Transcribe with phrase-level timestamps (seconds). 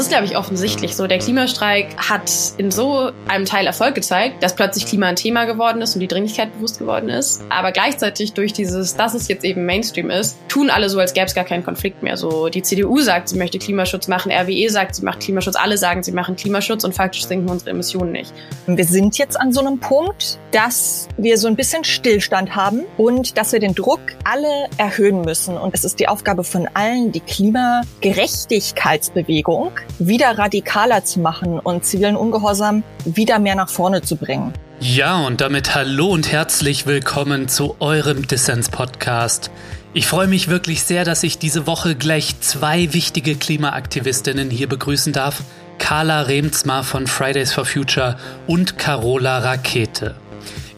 [0.00, 1.06] ist, glaube ich, offensichtlich so.
[1.06, 5.82] Der Klimastreik hat in so einem Teil Erfolg gezeigt, dass plötzlich Klima ein Thema geworden
[5.82, 7.42] ist und die Dringlichkeit bewusst geworden ist.
[7.50, 11.26] Aber gleichzeitig durch dieses, dass es jetzt eben Mainstream ist, tun alle so, als gäbe
[11.26, 12.16] es gar keinen Konflikt mehr.
[12.16, 16.02] So die CDU sagt, sie möchte Klimaschutz machen, RWE sagt, sie macht Klimaschutz, alle sagen,
[16.02, 18.32] sie machen Klimaschutz und faktisch sinken unsere Emissionen nicht.
[18.66, 23.36] Wir sind jetzt an so einem Punkt, dass wir so ein bisschen Stillstand haben und
[23.36, 25.56] dass wir den Druck alle erhöhen müssen.
[25.56, 32.16] Und es ist die Aufgabe von allen, die Klimagerechtigkeitsbewegung wieder radikaler zu machen und zivilen
[32.16, 34.52] Ungehorsam wieder mehr nach vorne zu bringen.
[34.80, 39.50] Ja, und damit hallo und herzlich willkommen zu eurem Dissens-Podcast.
[39.92, 45.12] Ich freue mich wirklich sehr, dass ich diese Woche gleich zwei wichtige Klimaaktivistinnen hier begrüßen
[45.12, 45.42] darf.
[45.78, 50.14] Carla Remzma von Fridays for Future und Carola Rakete.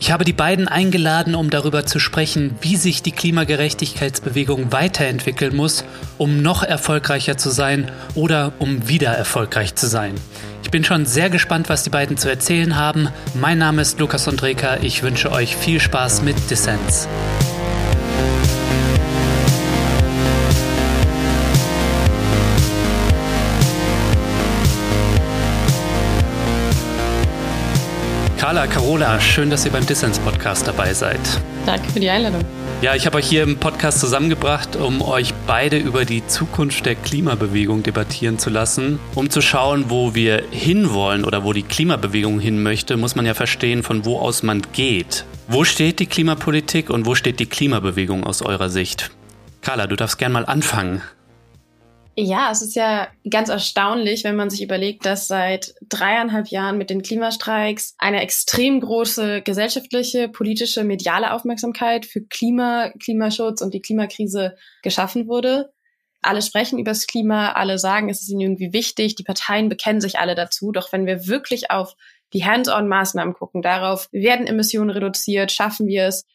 [0.03, 5.85] Ich habe die beiden eingeladen, um darüber zu sprechen, wie sich die Klimagerechtigkeitsbewegung weiterentwickeln muss,
[6.19, 10.17] um noch erfolgreicher zu sein oder um wieder erfolgreich zu sein.
[10.65, 13.11] Ich bin schon sehr gespannt, was die beiden zu erzählen haben.
[13.35, 14.79] Mein Name ist Lukas Andreka.
[14.83, 17.07] Ich wünsche euch viel Spaß mit Dissens.
[28.53, 31.19] Carla, Carola, schön, dass ihr beim Dissens-Podcast dabei seid.
[31.65, 32.45] Danke für die Einladung.
[32.83, 36.95] Ja, ich habe euch hier im Podcast zusammengebracht, um euch beide über die Zukunft der
[36.95, 39.01] Klimabewegung debattieren zu lassen.
[39.15, 43.33] Um zu schauen, wo wir hinwollen oder wo die Klimabewegung hin möchte, muss man ja
[43.33, 45.25] verstehen, von wo aus man geht.
[45.49, 49.13] Wo steht die Klimapolitik und wo steht die Klimabewegung aus eurer Sicht?
[49.63, 51.01] Carla, du darfst gern mal anfangen.
[52.15, 56.91] Ja, es ist ja ganz erstaunlich, wenn man sich überlegt, dass seit dreieinhalb Jahren mit
[56.91, 64.57] den Klimastreiks eine extrem große gesellschaftliche, politische, mediale Aufmerksamkeit für Klima, Klimaschutz und die Klimakrise
[64.83, 65.73] geschaffen wurde.
[66.21, 70.03] Alle sprechen über das Klima, alle sagen, es ist ihnen irgendwie wichtig, die Parteien bekennen
[70.03, 70.71] sich alle dazu.
[70.71, 71.95] Doch wenn wir wirklich auf
[72.35, 76.27] die Hands-on-Maßnahmen gucken, darauf werden Emissionen reduziert, schaffen wir es,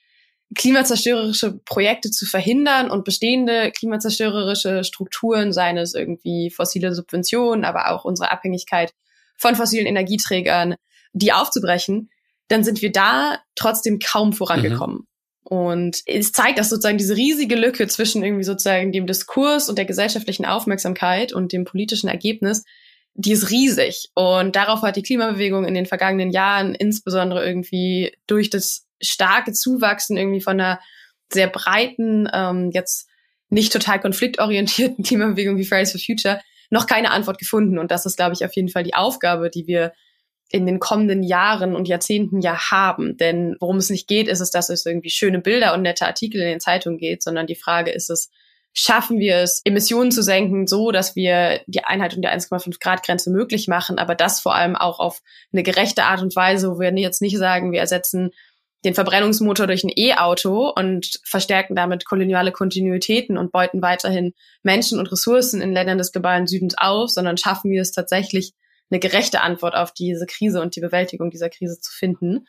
[0.56, 8.06] klimazerstörerische Projekte zu verhindern und bestehende klimazerstörerische Strukturen, seien es irgendwie fossile Subventionen, aber auch
[8.06, 8.94] unsere Abhängigkeit
[9.38, 10.76] von fossilen Energieträgern,
[11.14, 12.10] die aufzubrechen,
[12.48, 15.00] dann sind wir da trotzdem kaum vorangekommen.
[15.00, 15.08] Mhm.
[15.44, 19.86] Und es zeigt, dass sozusagen diese riesige Lücke zwischen irgendwie sozusagen dem Diskurs und der
[19.86, 22.64] gesellschaftlichen Aufmerksamkeit und dem politischen Ergebnis,
[23.14, 24.10] die ist riesig.
[24.14, 30.18] Und darauf hat die Klimabewegung in den vergangenen Jahren insbesondere irgendwie durch das starke Zuwachsen
[30.18, 30.80] irgendwie von einer
[31.32, 33.08] sehr breiten, ähm, jetzt
[33.50, 37.78] nicht total konfliktorientierten Klimabewegung wie Fridays for Future noch keine Antwort gefunden.
[37.78, 39.94] Und das ist, glaube ich, auf jeden Fall die Aufgabe, die wir
[40.50, 43.18] in den kommenden Jahren und Jahrzehnten ja haben.
[43.18, 46.42] Denn worum es nicht geht, ist es, dass es irgendwie schöne Bilder und nette Artikel
[46.42, 48.30] in den Zeitungen geht, sondern die Frage ist es,
[48.74, 53.32] schaffen wir es, Emissionen zu senken, so dass wir die Einhaltung der 1,5 Grad Grenze
[53.32, 55.22] möglich machen, aber das vor allem auch auf
[55.52, 58.32] eine gerechte Art und Weise, wo wir jetzt nicht sagen, wir ersetzen
[58.86, 64.34] den Verbrennungsmotor durch ein E-Auto und verstärken damit koloniale Kontinuitäten und beuten weiterhin
[64.64, 68.54] Menschen und Ressourcen in Ländern des globalen Südens auf, sondern schaffen wir es tatsächlich,
[68.90, 72.48] eine gerechte Antwort auf diese Krise und die Bewältigung dieser Krise zu finden.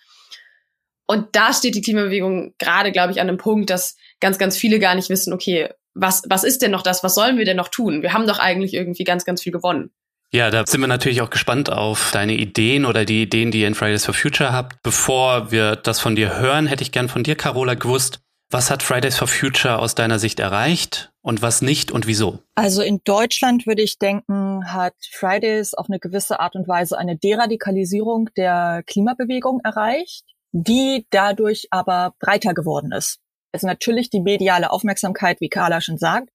[1.06, 4.78] Und da steht die Klimabewegung gerade, glaube ich, an einem Punkt, dass ganz, ganz viele
[4.78, 7.02] gar nicht wissen, okay, was, was ist denn noch das?
[7.02, 8.02] Was sollen wir denn noch tun?
[8.02, 9.90] Wir haben doch eigentlich irgendwie ganz, ganz viel gewonnen.
[10.30, 13.66] Ja, da sind wir natürlich auch gespannt auf deine Ideen oder die Ideen, die ihr
[13.66, 14.82] in Fridays for Future habt.
[14.82, 18.82] Bevor wir das von dir hören, hätte ich gern von dir, Carola, gewusst, was hat
[18.82, 22.40] Fridays for Future aus deiner Sicht erreicht und was nicht und wieso?
[22.54, 27.16] Also in Deutschland würde ich denken, hat Fridays auf eine gewisse Art und Weise eine
[27.16, 33.18] Deradikalisierung der Klimabewegung erreicht, die dadurch aber breiter geworden ist.
[33.52, 36.28] Also natürlich die mediale Aufmerksamkeit, wie Carla schon sagt,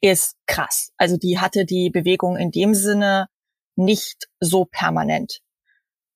[0.00, 0.90] ist krass.
[0.96, 3.28] Also die hatte die Bewegung in dem Sinne
[3.76, 5.40] nicht so permanent.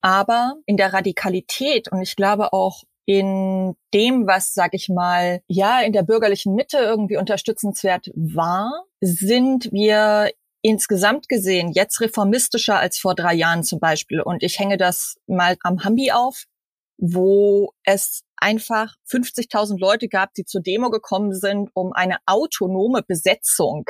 [0.01, 5.81] Aber in der Radikalität und ich glaube auch in dem, was, sag ich mal, ja,
[5.81, 13.15] in der bürgerlichen Mitte irgendwie unterstützenswert war, sind wir insgesamt gesehen jetzt reformistischer als vor
[13.15, 14.21] drei Jahren zum Beispiel.
[14.21, 16.45] Und ich hänge das mal am Hambi auf,
[16.99, 23.85] wo es einfach 50.000 Leute gab, die zur Demo gekommen sind, um eine autonome Besetzung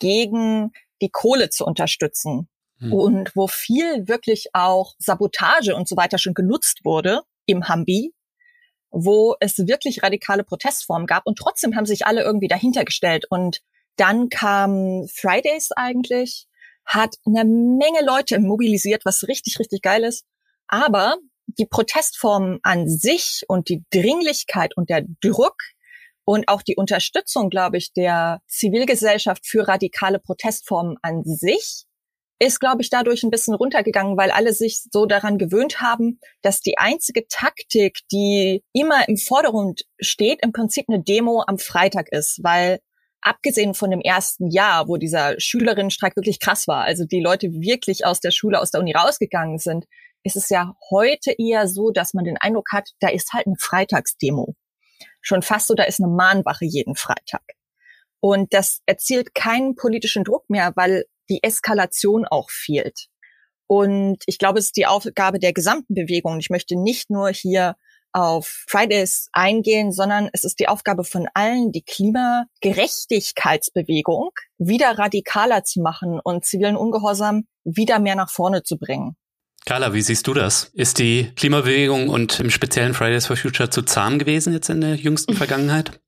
[0.00, 2.48] gegen die Kohle zu unterstützen.
[2.78, 2.92] Hm.
[2.92, 8.14] Und wo viel wirklich auch Sabotage und so weiter schon genutzt wurde im Hambi,
[8.90, 13.26] wo es wirklich radikale Protestformen gab und trotzdem haben sich alle irgendwie dahinter gestellt.
[13.28, 13.60] Und
[13.96, 16.46] dann kam Fridays eigentlich,
[16.84, 20.24] hat eine Menge Leute mobilisiert, was richtig, richtig geil ist.
[20.68, 21.16] Aber
[21.58, 25.56] die Protestformen an sich und die Dringlichkeit und der Druck
[26.24, 31.87] und auch die Unterstützung, glaube ich, der Zivilgesellschaft für radikale Protestformen an sich
[32.38, 36.60] ist, glaube ich, dadurch ein bisschen runtergegangen, weil alle sich so daran gewöhnt haben, dass
[36.60, 42.40] die einzige Taktik, die immer im Vordergrund steht, im Prinzip eine Demo am Freitag ist,
[42.42, 42.78] weil
[43.20, 48.06] abgesehen von dem ersten Jahr, wo dieser Schülerinnenstreik wirklich krass war, also die Leute wirklich
[48.06, 49.86] aus der Schule, aus der Uni rausgegangen sind,
[50.22, 53.56] ist es ja heute eher so, dass man den Eindruck hat, da ist halt eine
[53.58, 54.54] Freitagsdemo.
[55.20, 57.42] Schon fast so, da ist eine Mahnwache jeden Freitag.
[58.20, 63.06] Und das erzielt keinen politischen Druck mehr, weil die Eskalation auch fehlt.
[63.66, 66.38] Und ich glaube, es ist die Aufgabe der gesamten Bewegung.
[66.38, 67.76] Ich möchte nicht nur hier
[68.12, 75.80] auf Fridays eingehen, sondern es ist die Aufgabe von allen, die Klimagerechtigkeitsbewegung wieder radikaler zu
[75.80, 79.16] machen und zivilen Ungehorsam wieder mehr nach vorne zu bringen.
[79.66, 80.70] Carla, wie siehst du das?
[80.72, 84.94] Ist die Klimabewegung und im speziellen Fridays for Future zu zahm gewesen jetzt in der
[84.94, 86.00] jüngsten Vergangenheit?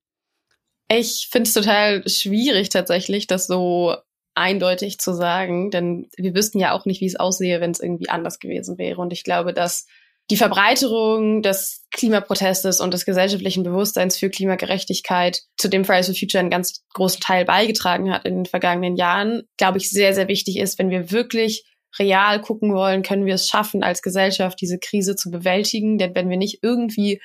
[0.89, 3.97] Ich finde es total schwierig tatsächlich, das so
[4.35, 8.09] eindeutig zu sagen, denn wir wüssten ja auch nicht, wie es aussehe, wenn es irgendwie
[8.09, 9.01] anders gewesen wäre.
[9.01, 9.87] Und ich glaube, dass
[10.31, 16.41] die Verbreiterung des Klimaprotestes und des gesellschaftlichen Bewusstseins für Klimagerechtigkeit, zu dem Fridays for Future
[16.41, 20.59] einen ganz großen Teil beigetragen hat in den vergangenen Jahren, glaube ich, sehr, sehr wichtig
[20.59, 21.65] ist, wenn wir wirklich
[21.99, 25.99] real gucken wollen, können wir es schaffen, als Gesellschaft diese Krise zu bewältigen.
[25.99, 27.21] Denn wenn wir nicht irgendwie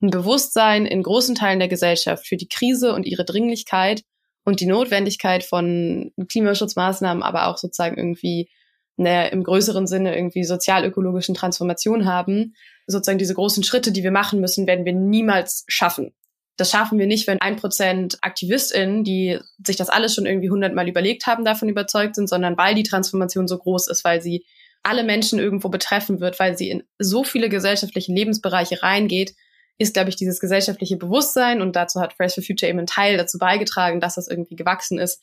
[0.00, 4.02] ein Bewusstsein in großen Teilen der Gesellschaft für die Krise und ihre Dringlichkeit
[4.46, 8.48] und die Notwendigkeit von Klimaschutzmaßnahmen, aber auch sozusagen irgendwie
[8.96, 12.54] eine, im größeren Sinne irgendwie sozial-ökologischen Transformation haben,
[12.86, 16.14] sozusagen diese großen Schritte, die wir machen müssen, werden wir niemals schaffen.
[16.56, 20.88] Das schaffen wir nicht, wenn ein Prozent AktivistInnen, die sich das alles schon irgendwie hundertmal
[20.88, 24.46] überlegt haben, davon überzeugt sind, sondern weil die Transformation so groß ist, weil sie
[24.84, 29.34] alle Menschen irgendwo betreffen wird, weil sie in so viele gesellschaftliche Lebensbereiche reingeht,
[29.78, 33.16] ist, glaube ich, dieses gesellschaftliche Bewusstsein, und dazu hat Fridays for Future eben einen Teil
[33.16, 35.22] dazu beigetragen, dass das irgendwie gewachsen ist,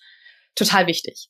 [0.55, 1.29] total wichtig.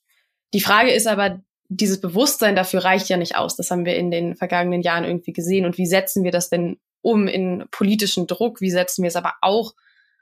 [0.53, 3.55] Die Frage ist aber, dieses Bewusstsein dafür reicht ja nicht aus.
[3.55, 5.65] Das haben wir in den vergangenen Jahren irgendwie gesehen.
[5.65, 8.61] Und wie setzen wir das denn um in politischen Druck?
[8.61, 9.73] Wie setzen wir es aber auch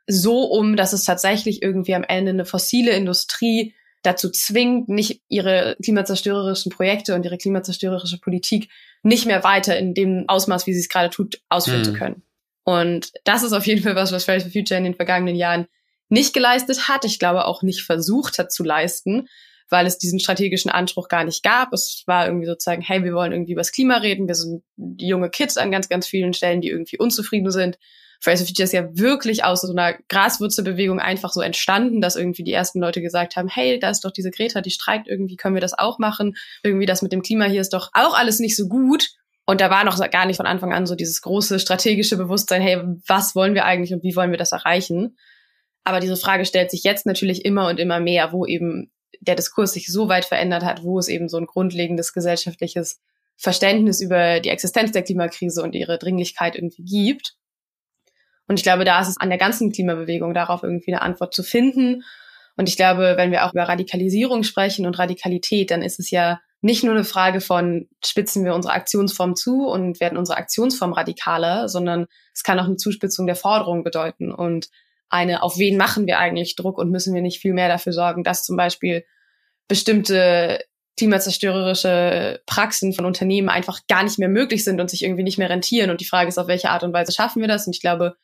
[0.08, 5.76] so um, dass es tatsächlich irgendwie am Ende eine fossile Industrie dazu zwingt, nicht ihre
[5.84, 8.70] klimazerstörerischen Projekte und ihre klimazerstörerische Politik
[9.04, 11.86] nicht mehr weiter in dem Ausmaß, wie sie es gerade tut, ausführen mhm.
[11.86, 12.24] zu können.
[12.64, 15.68] Und das ist auf jeden Fall was, was Fridays for Future in den vergangenen Jahren
[16.10, 17.06] nicht geleistet hat.
[17.06, 19.28] Ich glaube auch nicht versucht hat zu leisten,
[19.70, 21.74] weil es diesen strategischen Anspruch gar nicht gab.
[21.74, 24.28] Es war irgendwie sozusagen, hey, wir wollen irgendwie über das Klima reden.
[24.28, 24.64] Wir sind
[24.98, 27.80] junge Kids an ganz, ganz vielen Stellen, die irgendwie unzufrieden sind.
[28.20, 32.44] Fridays for Future ist ja wirklich aus so einer Graswurzelbewegung einfach so entstanden, dass irgendwie
[32.44, 35.56] die ersten Leute gesagt haben, hey, da ist doch diese Greta, die streikt irgendwie, können
[35.56, 36.36] wir das auch machen?
[36.62, 39.10] Irgendwie das mit dem Klima hier ist doch auch alles nicht so gut.
[39.46, 42.82] Und da war noch gar nicht von Anfang an so dieses große strategische Bewusstsein, hey,
[43.08, 45.18] was wollen wir eigentlich und wie wollen wir das erreichen?
[45.84, 49.74] Aber diese Frage stellt sich jetzt natürlich immer und immer mehr, wo eben der Diskurs
[49.74, 53.02] sich so weit verändert hat, wo es eben so ein grundlegendes gesellschaftliches
[53.36, 57.36] Verständnis über die Existenz der Klimakrise und ihre Dringlichkeit irgendwie gibt.
[58.48, 61.42] Und ich glaube, da ist es an der ganzen Klimabewegung darauf irgendwie eine Antwort zu
[61.42, 62.04] finden.
[62.58, 66.40] Und ich glaube, wenn wir auch über Radikalisierung sprechen und Radikalität, dann ist es ja
[66.62, 71.68] nicht nur eine Frage von, spitzen wir unsere Aktionsform zu und werden unsere Aktionsform radikaler,
[71.68, 74.70] sondern es kann auch eine Zuspitzung der Forderung bedeuten und
[75.10, 78.24] eine, auf wen machen wir eigentlich Druck und müssen wir nicht viel mehr dafür sorgen,
[78.24, 79.04] dass zum Beispiel
[79.68, 80.64] bestimmte
[80.98, 85.50] klimazerstörerische Praxen von Unternehmen einfach gar nicht mehr möglich sind und sich irgendwie nicht mehr
[85.50, 85.90] rentieren.
[85.90, 87.66] Und die Frage ist, auf welche Art und Weise schaffen wir das?
[87.66, 88.16] Und ich glaube,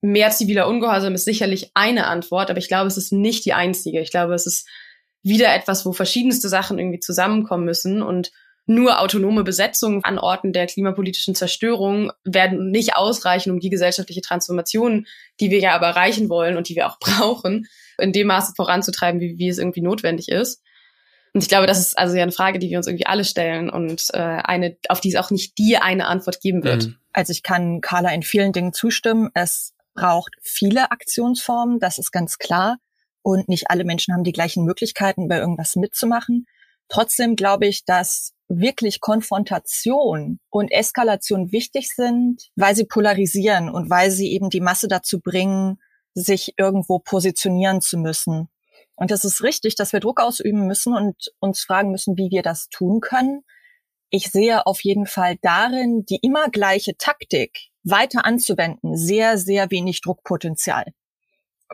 [0.00, 4.00] mehr ziviler Ungehorsam ist sicherlich eine Antwort, aber ich glaube, es ist nicht die einzige.
[4.00, 4.68] Ich glaube, es ist
[5.22, 8.32] wieder etwas, wo verschiedenste Sachen irgendwie zusammenkommen müssen und
[8.66, 15.06] nur autonome Besetzungen an Orten der klimapolitischen Zerstörung werden nicht ausreichen, um die gesellschaftliche Transformation,
[15.40, 17.66] die wir ja aber erreichen wollen und die wir auch brauchen,
[17.98, 20.62] in dem Maße voranzutreiben, wie, wie es irgendwie notwendig ist.
[21.34, 23.70] Und ich glaube, das ist also ja eine Frage, die wir uns irgendwie alle stellen
[23.70, 26.86] und äh, eine, auf die es auch nicht die eine Antwort geben wird.
[26.86, 26.96] Mhm.
[27.12, 29.30] Also ich kann Carla in vielen Dingen zustimmen.
[29.32, 32.76] Es braucht viele Aktionsformen, das ist ganz klar.
[33.22, 36.46] Und nicht alle Menschen haben die gleichen Möglichkeiten, bei irgendwas mitzumachen.
[36.88, 44.10] Trotzdem glaube ich, dass wirklich Konfrontation und Eskalation wichtig sind, weil sie polarisieren und weil
[44.10, 45.78] sie eben die Masse dazu bringen,
[46.14, 48.48] sich irgendwo positionieren zu müssen.
[48.94, 52.42] Und es ist richtig, dass wir Druck ausüben müssen und uns fragen müssen, wie wir
[52.42, 53.42] das tun können.
[54.10, 60.02] Ich sehe auf jeden Fall darin die immer gleiche Taktik weiter anzuwenden sehr, sehr wenig
[60.02, 60.84] Druckpotenzial.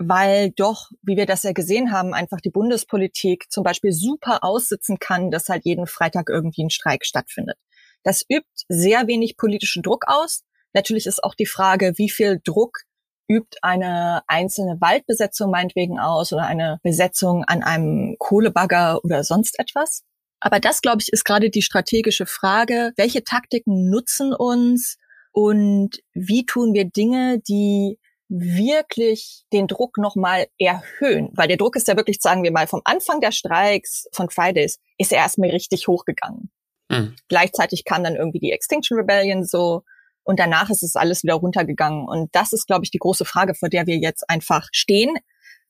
[0.00, 4.98] Weil doch, wie wir das ja gesehen haben, einfach die Bundespolitik zum Beispiel super aussitzen
[4.98, 7.56] kann, dass halt jeden Freitag irgendwie ein Streik stattfindet.
[8.04, 10.42] Das übt sehr wenig politischen Druck aus.
[10.72, 12.82] Natürlich ist auch die Frage, wie viel Druck
[13.28, 20.02] übt eine einzelne Waldbesetzung meinetwegen aus oder eine Besetzung an einem Kohlebagger oder sonst etwas.
[20.40, 22.92] Aber das, glaube ich, ist gerade die strategische Frage.
[22.96, 24.96] Welche Taktiken nutzen uns
[25.32, 27.98] und wie tun wir Dinge, die
[28.28, 31.30] wirklich den Druck nochmal erhöhen.
[31.34, 34.78] Weil der Druck ist ja wirklich, sagen wir mal, vom Anfang der Streiks von Fridays
[34.98, 36.50] ist er erstmal richtig hochgegangen.
[36.90, 37.16] Mhm.
[37.28, 39.82] Gleichzeitig kam dann irgendwie die Extinction Rebellion so
[40.24, 42.06] und danach ist es alles wieder runtergegangen.
[42.06, 45.14] Und das ist, glaube ich, die große Frage, vor der wir jetzt einfach stehen.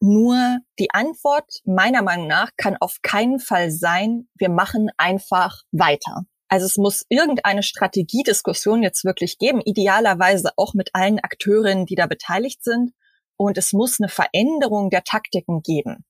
[0.00, 6.25] Nur die Antwort meiner Meinung nach kann auf keinen Fall sein, wir machen einfach weiter.
[6.49, 12.07] Also es muss irgendeine Strategiediskussion jetzt wirklich geben, idealerweise auch mit allen Akteurinnen, die da
[12.07, 12.93] beteiligt sind.
[13.37, 16.05] Und es muss eine Veränderung der Taktiken geben.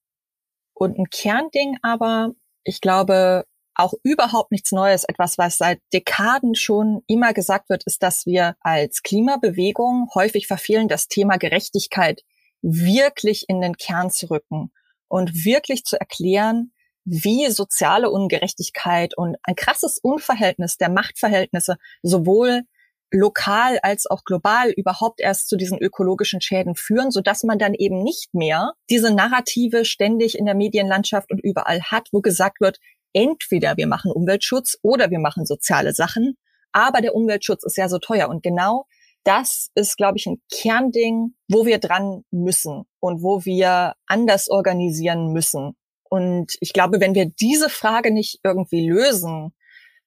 [0.73, 2.31] Und ein Kernding aber,
[2.63, 3.43] ich glaube,
[3.75, 5.03] auch überhaupt nichts Neues.
[5.03, 10.87] Etwas, was seit Dekaden schon immer gesagt wird, ist, dass wir als Klimabewegung häufig verfehlen,
[10.87, 12.21] das Thema Gerechtigkeit
[12.61, 14.71] wirklich in den Kern zu rücken
[15.07, 16.73] und wirklich zu erklären,
[17.09, 22.61] wie soziale Ungerechtigkeit und ein krasses Unverhältnis der Machtverhältnisse sowohl
[23.11, 27.73] lokal als auch global überhaupt erst zu diesen ökologischen Schäden führen, so dass man dann
[27.73, 32.77] eben nicht mehr diese Narrative ständig in der Medienlandschaft und überall hat, wo gesagt wird,
[33.13, 36.37] entweder wir machen Umweltschutz oder wir machen soziale Sachen,
[36.71, 38.85] aber der Umweltschutz ist ja so teuer und genau
[39.23, 45.33] das ist, glaube ich, ein Kernding, wo wir dran müssen und wo wir anders organisieren
[45.33, 45.75] müssen.
[46.09, 49.53] Und ich glaube, wenn wir diese Frage nicht irgendwie lösen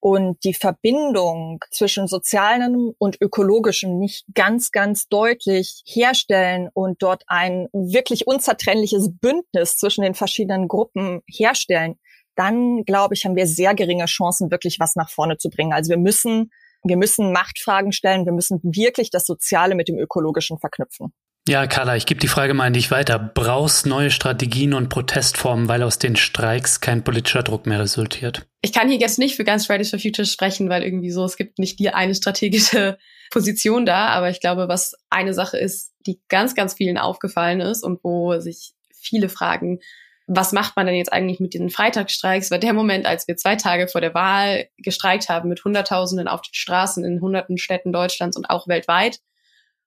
[0.00, 7.68] und die Verbindung zwischen sozialem und ökologischem nicht ganz, ganz deutlich herstellen und dort ein
[7.72, 12.00] wirklich unzertrennliches Bündnis zwischen den verschiedenen Gruppen herstellen,
[12.34, 15.72] dann glaube ich, haben wir sehr geringe Chancen, wirklich was nach vorne zu bringen.
[15.72, 16.50] Also wir müssen,
[16.82, 18.24] wir müssen Machtfragen stellen.
[18.24, 21.12] Wir müssen wirklich das Soziale mit dem Ökologischen verknüpfen.
[21.48, 23.18] Ja, Carla, ich gebe die Frage mal an dich weiter.
[23.18, 28.46] Brauchst neue Strategien und Protestformen, weil aus den Streiks kein politischer Druck mehr resultiert?
[28.60, 31.36] Ich kann hier jetzt nicht für ganz Fridays for Future sprechen, weil irgendwie so, es
[31.36, 32.96] gibt nicht die eine strategische
[33.32, 37.82] Position da, aber ich glaube, was eine Sache ist, die ganz, ganz vielen aufgefallen ist
[37.82, 39.80] und wo sich viele fragen,
[40.28, 42.52] was macht man denn jetzt eigentlich mit diesen Freitagsstreiks?
[42.52, 46.42] War der Moment, als wir zwei Tage vor der Wahl gestreikt haben mit Hunderttausenden auf
[46.42, 49.18] den Straßen in hunderten Städten Deutschlands und auch weltweit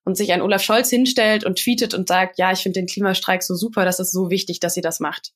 [0.06, 3.42] und sich ein Olaf Scholz hinstellt und tweetet und sagt, ja, ich finde den Klimastreik
[3.42, 5.32] so super, das ist so wichtig, dass ihr das macht.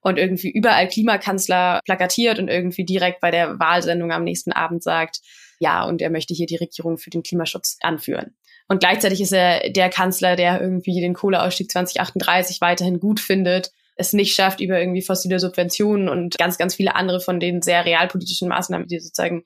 [0.00, 5.18] Und irgendwie überall Klimakanzler plakatiert und irgendwie direkt bei der Wahlsendung am nächsten Abend sagt,
[5.58, 8.36] ja, und er möchte hier die Regierung für den Klimaschutz anführen.
[8.68, 14.12] Und gleichzeitig ist er der Kanzler, der irgendwie den Kohleausstieg 2038 weiterhin gut findet es
[14.12, 18.48] nicht schafft, über irgendwie fossile Subventionen und ganz, ganz viele andere von den sehr realpolitischen
[18.48, 19.44] Maßnahmen, die sozusagen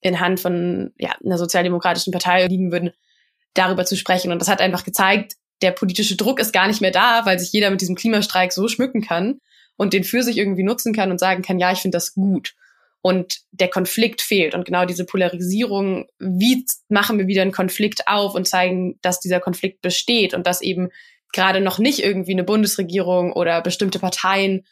[0.00, 2.90] in Hand von ja, einer sozialdemokratischen Partei liegen würden,
[3.54, 4.32] darüber zu sprechen.
[4.32, 7.52] Und das hat einfach gezeigt, der politische Druck ist gar nicht mehr da, weil sich
[7.52, 9.40] jeder mit diesem Klimastreik so schmücken kann
[9.76, 12.54] und den für sich irgendwie nutzen kann und sagen kann, ja, ich finde das gut.
[13.00, 14.54] Und der Konflikt fehlt.
[14.54, 19.40] Und genau diese Polarisierung, wie machen wir wieder einen Konflikt auf und zeigen, dass dieser
[19.40, 20.88] Konflikt besteht und dass eben
[21.32, 24.64] gerade noch nicht irgendwie eine Bundesregierung oder bestimmte Parteien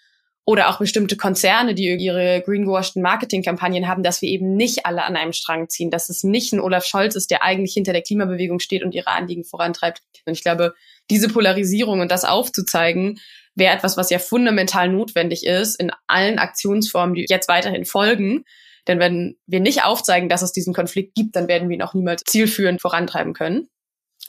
[0.44, 5.16] oder auch bestimmte Konzerne, die ihre greenwashten Marketingkampagnen haben, dass wir eben nicht alle an
[5.16, 8.58] einem Strang ziehen, dass es nicht ein Olaf Scholz ist, der eigentlich hinter der Klimabewegung
[8.58, 10.02] steht und ihre Anliegen vorantreibt.
[10.26, 10.74] Und ich glaube,
[11.10, 13.20] diese Polarisierung und das aufzuzeigen,
[13.54, 18.44] wäre etwas, was ja fundamental notwendig ist in allen Aktionsformen, die jetzt weiterhin folgen.
[18.88, 21.94] Denn wenn wir nicht aufzeigen, dass es diesen Konflikt gibt, dann werden wir ihn auch
[21.94, 23.68] niemals zielführend vorantreiben können.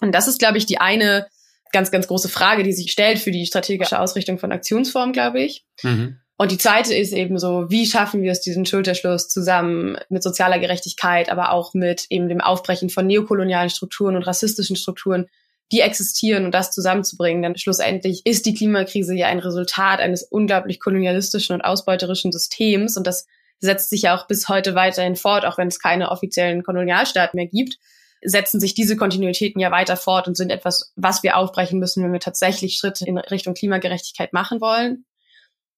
[0.01, 1.27] Und das ist, glaube ich, die eine
[1.73, 5.65] ganz, ganz große Frage, die sich stellt für die strategische Ausrichtung von Aktionsformen, glaube ich.
[5.81, 6.19] Mhm.
[6.37, 10.59] Und die zweite ist eben so, wie schaffen wir es, diesen Schulterschluss zusammen mit sozialer
[10.59, 15.27] Gerechtigkeit, aber auch mit eben dem Aufbrechen von neokolonialen Strukturen und rassistischen Strukturen,
[15.71, 17.43] die existieren und das zusammenzubringen.
[17.43, 23.05] Denn schlussendlich ist die Klimakrise ja ein Resultat eines unglaublich kolonialistischen und ausbeuterischen Systems und
[23.05, 23.27] das
[23.59, 27.47] setzt sich ja auch bis heute weiterhin fort, auch wenn es keine offiziellen Kolonialstaaten mehr
[27.47, 27.77] gibt
[28.25, 32.13] setzen sich diese Kontinuitäten ja weiter fort und sind etwas, was wir aufbrechen müssen, wenn
[32.13, 35.05] wir tatsächlich Schritte in Richtung Klimagerechtigkeit machen wollen.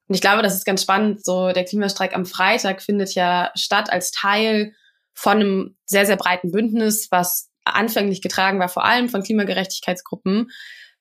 [0.07, 1.25] Und ich glaube, das ist ganz spannend.
[1.25, 4.73] So der Klimastreik am Freitag findet ja statt als Teil
[5.13, 10.51] von einem sehr, sehr breiten Bündnis, was anfänglich getragen war, vor allem von Klimagerechtigkeitsgruppen,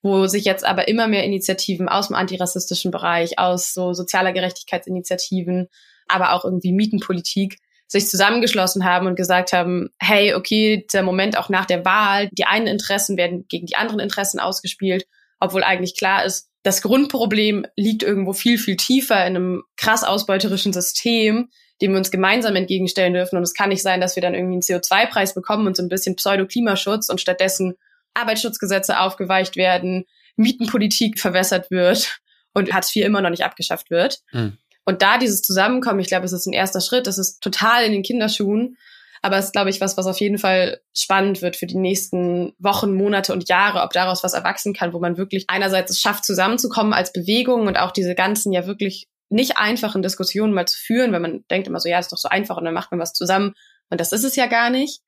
[0.02, 5.68] wo sich jetzt aber immer mehr Initiativen aus dem antirassistischen Bereich, aus so sozialer Gerechtigkeitsinitiativen,
[6.08, 11.48] aber auch irgendwie Mietenpolitik sich zusammengeschlossen haben und gesagt haben, hey, okay, der Moment auch
[11.48, 15.06] nach der Wahl, die einen Interessen werden gegen die anderen Interessen ausgespielt,
[15.38, 20.72] obwohl eigentlich klar ist, das Grundproblem liegt irgendwo viel, viel tiefer in einem krass ausbeuterischen
[20.72, 21.50] System,
[21.82, 23.36] dem wir uns gemeinsam entgegenstellen dürfen.
[23.36, 25.90] Und es kann nicht sein, dass wir dann irgendwie einen CO2-Preis bekommen und so ein
[25.90, 27.74] bisschen Pseudo-Klimaschutz und stattdessen
[28.14, 30.04] Arbeitsschutzgesetze aufgeweicht werden,
[30.36, 32.20] Mietenpolitik verwässert wird
[32.54, 34.20] und Hartz IV immer noch nicht abgeschafft wird.
[34.32, 34.56] Mhm.
[34.84, 37.92] Und da dieses Zusammenkommen, ich glaube, es ist ein erster Schritt, das ist total in
[37.92, 38.76] den Kinderschuhen.
[39.22, 42.52] Aber es ist, glaube ich, was, was auf jeden Fall spannend wird für die nächsten
[42.58, 46.26] Wochen, Monate und Jahre, ob daraus was erwachsen kann, wo man wirklich einerseits es schafft,
[46.26, 51.12] zusammenzukommen als Bewegung und auch diese ganzen ja wirklich nicht einfachen Diskussionen mal zu führen,
[51.12, 53.14] wenn man denkt immer so, ja, ist doch so einfach und dann macht man was
[53.14, 53.54] zusammen.
[53.88, 55.00] Und das ist es ja gar nicht.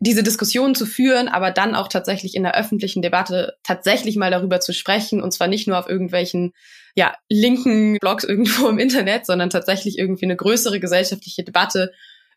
[0.00, 4.60] Diese Diskussionen zu führen, aber dann auch tatsächlich in der öffentlichen Debatte tatsächlich mal darüber
[4.60, 6.52] zu sprechen und zwar nicht nur auf irgendwelchen
[6.94, 11.92] ja, linken Blogs irgendwo im Internet, sondern tatsächlich irgendwie eine größere gesellschaftliche Debatte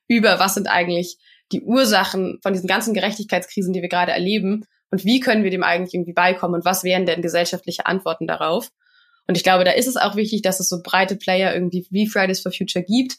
[0.08, 1.18] über, was sind eigentlich
[1.52, 5.64] die Ursachen von diesen ganzen Gerechtigkeitskrisen, die wir gerade erleben und wie können wir dem
[5.64, 8.70] eigentlich irgendwie beikommen und was wären denn gesellschaftliche Antworten darauf.
[9.28, 12.08] Und ich glaube, da ist es auch wichtig, dass es so breite Player irgendwie wie
[12.08, 13.18] Fridays for Future gibt,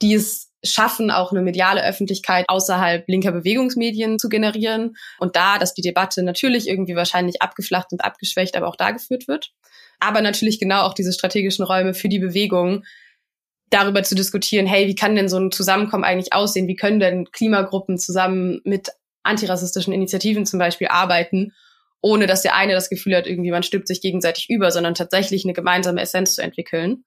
[0.00, 4.96] die es schaffen, auch eine mediale Öffentlichkeit außerhalb linker Bewegungsmedien zu generieren.
[5.18, 9.28] Und da, dass die Debatte natürlich irgendwie wahrscheinlich abgeflacht und abgeschwächt, aber auch da geführt
[9.28, 9.52] wird.
[10.00, 12.84] Aber natürlich genau auch diese strategischen Räume für die Bewegung,
[13.70, 16.66] darüber zu diskutieren, hey, wie kann denn so ein Zusammenkommen eigentlich aussehen?
[16.66, 18.90] Wie können denn Klimagruppen zusammen mit
[19.22, 21.52] antirassistischen Initiativen zum Beispiel arbeiten,
[22.02, 25.44] ohne dass der eine das Gefühl hat, irgendwie man stülpt sich gegenseitig über, sondern tatsächlich
[25.44, 27.04] eine gemeinsame Essenz zu entwickeln.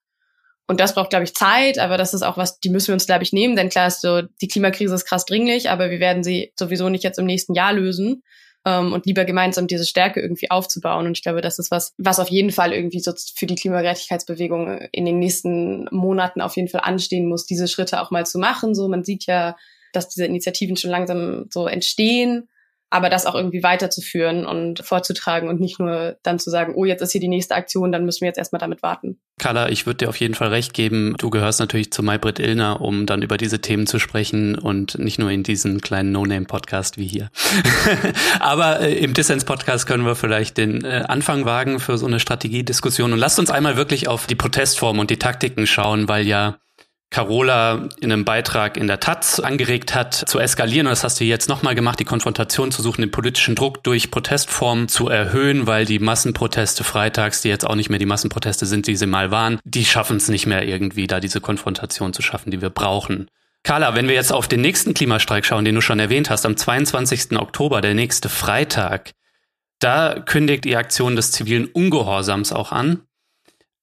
[0.66, 3.06] Und das braucht, glaube ich, Zeit, aber das ist auch was, die müssen wir uns,
[3.06, 3.54] glaube ich, nehmen.
[3.54, 7.04] Denn klar ist so, die Klimakrise ist krass dringlich, aber wir werden sie sowieso nicht
[7.04, 8.22] jetzt im nächsten Jahr lösen
[8.64, 11.06] ähm, und lieber gemeinsam diese Stärke irgendwie aufzubauen.
[11.06, 14.78] Und ich glaube, das ist was, was auf jeden Fall irgendwie so für die Klimagerechtigkeitsbewegung
[14.90, 18.74] in den nächsten Monaten auf jeden Fall anstehen muss, diese Schritte auch mal zu machen.
[18.74, 19.56] So, man sieht ja,
[19.92, 22.48] dass diese Initiativen schon langsam so entstehen
[22.94, 27.00] aber das auch irgendwie weiterzuführen und vorzutragen und nicht nur dann zu sagen, oh, jetzt
[27.00, 29.18] ist hier die nächste Aktion, dann müssen wir jetzt erstmal damit warten.
[29.40, 31.16] Carla, ich würde dir auf jeden Fall recht geben.
[31.18, 35.18] Du gehörst natürlich zu Maybrit Illner, um dann über diese Themen zu sprechen und nicht
[35.18, 37.30] nur in diesem kleinen No-Name-Podcast wie hier.
[38.38, 43.12] aber äh, im Dissens-Podcast können wir vielleicht den äh, Anfang wagen für so eine Strategiediskussion
[43.12, 46.58] und lasst uns einmal wirklich auf die Protestform und die Taktiken schauen, weil ja
[47.10, 50.86] Carola in einem Beitrag in der Taz angeregt hat, zu eskalieren.
[50.86, 54.10] Und das hast du jetzt nochmal gemacht, die Konfrontation zu suchen, den politischen Druck durch
[54.10, 58.86] Protestformen zu erhöhen, weil die Massenproteste freitags, die jetzt auch nicht mehr die Massenproteste sind,
[58.88, 62.50] die sie mal waren, die schaffen es nicht mehr irgendwie, da diese Konfrontation zu schaffen,
[62.50, 63.28] die wir brauchen.
[63.62, 66.56] Carla, wenn wir jetzt auf den nächsten Klimastreik schauen, den du schon erwähnt hast, am
[66.56, 67.38] 22.
[67.38, 69.12] Oktober, der nächste Freitag,
[69.78, 73.02] da kündigt die Aktion des zivilen Ungehorsams auch an.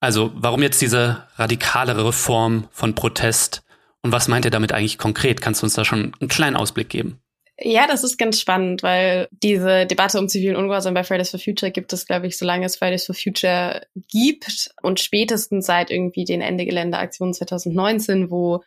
[0.01, 3.63] Also warum jetzt diese radikalere Form von Protest
[4.01, 5.41] und was meint ihr damit eigentlich konkret?
[5.41, 7.21] Kannst du uns da schon einen kleinen Ausblick geben?
[7.63, 11.71] Ja, das ist ganz spannend, weil diese Debatte um zivilen Ungehorsam bei Fridays for Future
[11.71, 16.41] gibt es, glaube ich, solange es Fridays for Future gibt und spätestens seit irgendwie den
[16.41, 18.63] Ende Gelände Aktionen 2019, wo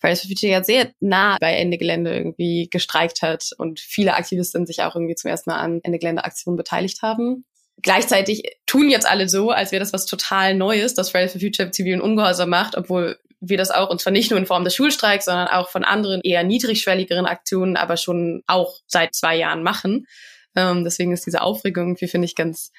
[0.00, 4.66] Fridays for Future ja sehr nah bei Ende Gelände irgendwie gestreikt hat und viele Aktivisten
[4.66, 7.44] sich auch irgendwie zum ersten Mal an Ende Gelände Aktionen beteiligt haben.
[7.80, 11.70] Gleichzeitig tun jetzt alle so, als wäre das was total Neues, dass Fridays for Future
[11.70, 15.24] zivilen Ungehorsam macht, obwohl wir das auch, und zwar nicht nur in Form des Schulstreiks,
[15.24, 20.06] sondern auch von anderen eher niedrigschwelligeren Aktionen, aber schon auch seit zwei Jahren machen.
[20.54, 22.70] Ähm, deswegen ist diese Aufregung irgendwie, finde ich, ganz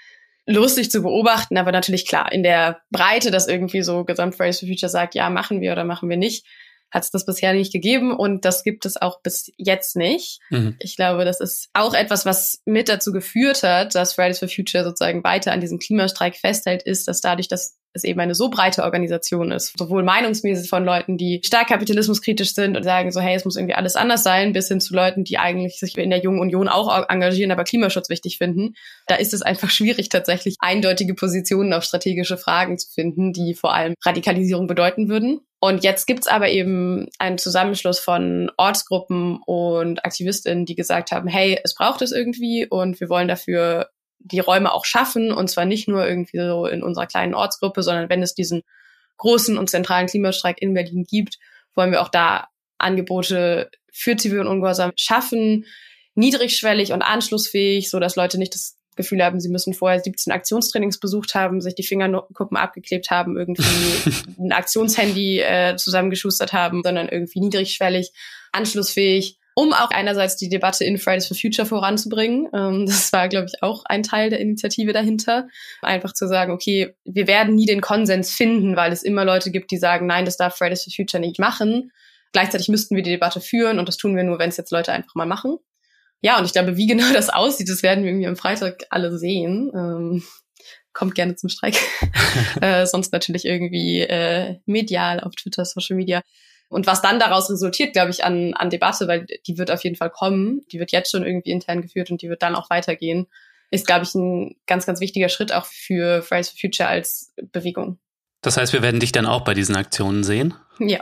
[0.45, 4.67] lustig zu beobachten, aber natürlich klar, in der Breite, dass irgendwie so Gesamt Fridays for
[4.67, 6.45] Future sagt, ja, machen wir oder machen wir nicht,
[6.93, 10.39] hat es das bisher nicht gegeben und das gibt es auch bis jetzt nicht.
[10.51, 10.75] Mhm.
[10.79, 14.83] Ich glaube, das ist auch etwas, was mit dazu geführt hat, dass Fridays for Future
[14.83, 18.83] sozusagen weiter an diesem Klimastreik festhält, ist, dass dadurch, dass es eben eine so breite
[18.83, 23.45] Organisation ist, sowohl meinungsmäßig von Leuten, die stark kapitalismuskritisch sind und sagen so, hey, es
[23.45, 26.39] muss irgendwie alles anders sein, bis hin zu Leuten, die eigentlich sich in der Jungen
[26.39, 28.73] Union auch engagieren, aber Klimaschutz wichtig finden.
[29.07, 33.73] Da ist es einfach schwierig, tatsächlich eindeutige Positionen auf strategische Fragen zu finden, die vor
[33.73, 35.41] allem Radikalisierung bedeuten würden.
[35.63, 41.57] Und jetzt gibt's aber eben einen Zusammenschluss von Ortsgruppen und Aktivistinnen, die gesagt haben, hey,
[41.63, 43.87] es braucht es irgendwie und wir wollen dafür
[44.19, 45.31] die Räume auch schaffen.
[45.31, 48.63] Und zwar nicht nur irgendwie so in unserer kleinen Ortsgruppe, sondern wenn es diesen
[49.15, 51.39] großen und zentralen Klimastreik in Berlin gibt,
[51.75, 55.63] wollen wir auch da Angebote für Zivil- und Ungehorsam schaffen,
[56.13, 60.99] niedrigschwellig und anschlussfähig, so dass Leute nicht das Gefühl haben, sie müssen vorher 17 Aktionstrainings
[60.99, 63.63] besucht haben, sich die Fingerkuppen abgeklebt haben, irgendwie
[64.39, 68.11] ein Aktionshandy äh, zusammengeschustert haben, sondern irgendwie niedrigschwellig,
[68.51, 72.47] anschlussfähig, um auch einerseits die Debatte in Fridays for Future voranzubringen.
[72.53, 75.47] Ähm, das war, glaube ich, auch ein Teil der Initiative dahinter.
[75.81, 79.71] Einfach zu sagen, okay, wir werden nie den Konsens finden, weil es immer Leute gibt,
[79.71, 81.91] die sagen, nein, das darf Fridays for Future nicht machen.
[82.31, 84.91] Gleichzeitig müssten wir die Debatte führen und das tun wir nur, wenn es jetzt Leute
[84.91, 85.57] einfach mal machen.
[86.23, 89.17] Ja, und ich glaube, wie genau das aussieht, das werden wir irgendwie am Freitag alle
[89.17, 89.71] sehen.
[89.75, 90.23] Ähm,
[90.93, 91.75] kommt gerne zum Streik.
[92.61, 96.21] äh, sonst natürlich irgendwie äh, medial auf Twitter, Social Media.
[96.69, 99.97] Und was dann daraus resultiert, glaube ich, an, an Debatte, weil die wird auf jeden
[99.97, 103.27] Fall kommen, die wird jetzt schon irgendwie intern geführt und die wird dann auch weitergehen,
[103.69, 107.99] ist, glaube ich, ein ganz, ganz wichtiger Schritt auch für Fridays for Future als Bewegung.
[108.41, 110.53] Das heißt, wir werden dich dann auch bei diesen Aktionen sehen?
[110.79, 111.01] Ja.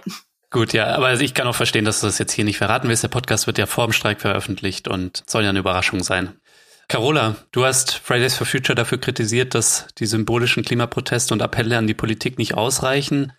[0.51, 3.03] Gut, ja, aber ich kann auch verstehen, dass du das jetzt hier nicht verraten willst.
[3.03, 6.33] Der Podcast wird ja vor dem Streik veröffentlicht und soll ja eine Überraschung sein.
[6.89, 11.87] Carola, du hast Fridays for Future dafür kritisiert, dass die symbolischen Klimaproteste und Appelle an
[11.87, 13.31] die Politik nicht ausreichen.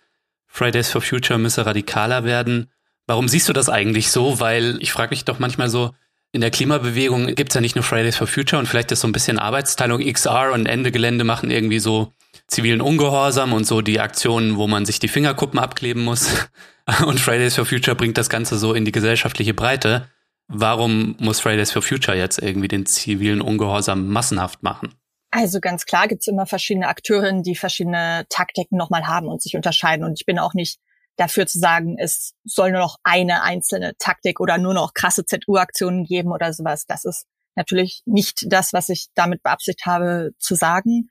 [0.47, 2.71] Fridays for Future müsse radikaler werden.
[3.05, 4.39] Warum siehst du das eigentlich so?
[4.39, 5.93] Weil ich frage mich doch manchmal so,
[6.31, 9.11] in der Klimabewegung gibt's ja nicht nur Fridays for Future und vielleicht ist so ein
[9.11, 10.01] bisschen Arbeitsteilung.
[10.01, 12.11] XR und Ende Gelände machen irgendwie so
[12.47, 16.47] zivilen Ungehorsam und so die Aktionen, wo man sich die Fingerkuppen abkleben muss.
[17.05, 20.09] Und Fridays for Future bringt das Ganze so in die gesellschaftliche Breite.
[20.47, 24.93] Warum muss Fridays for Future jetzt irgendwie den zivilen Ungehorsam massenhaft machen?
[25.31, 30.05] Also ganz klar gibt's immer verschiedene Akteurinnen, die verschiedene Taktiken nochmal haben und sich unterscheiden.
[30.05, 30.79] Und ich bin auch nicht
[31.15, 36.03] dafür zu sagen, es soll nur noch eine einzelne Taktik oder nur noch krasse ZU-Aktionen
[36.03, 36.85] geben oder sowas.
[36.85, 41.09] Das ist natürlich nicht das, was ich damit beabsichtigt habe zu sagen,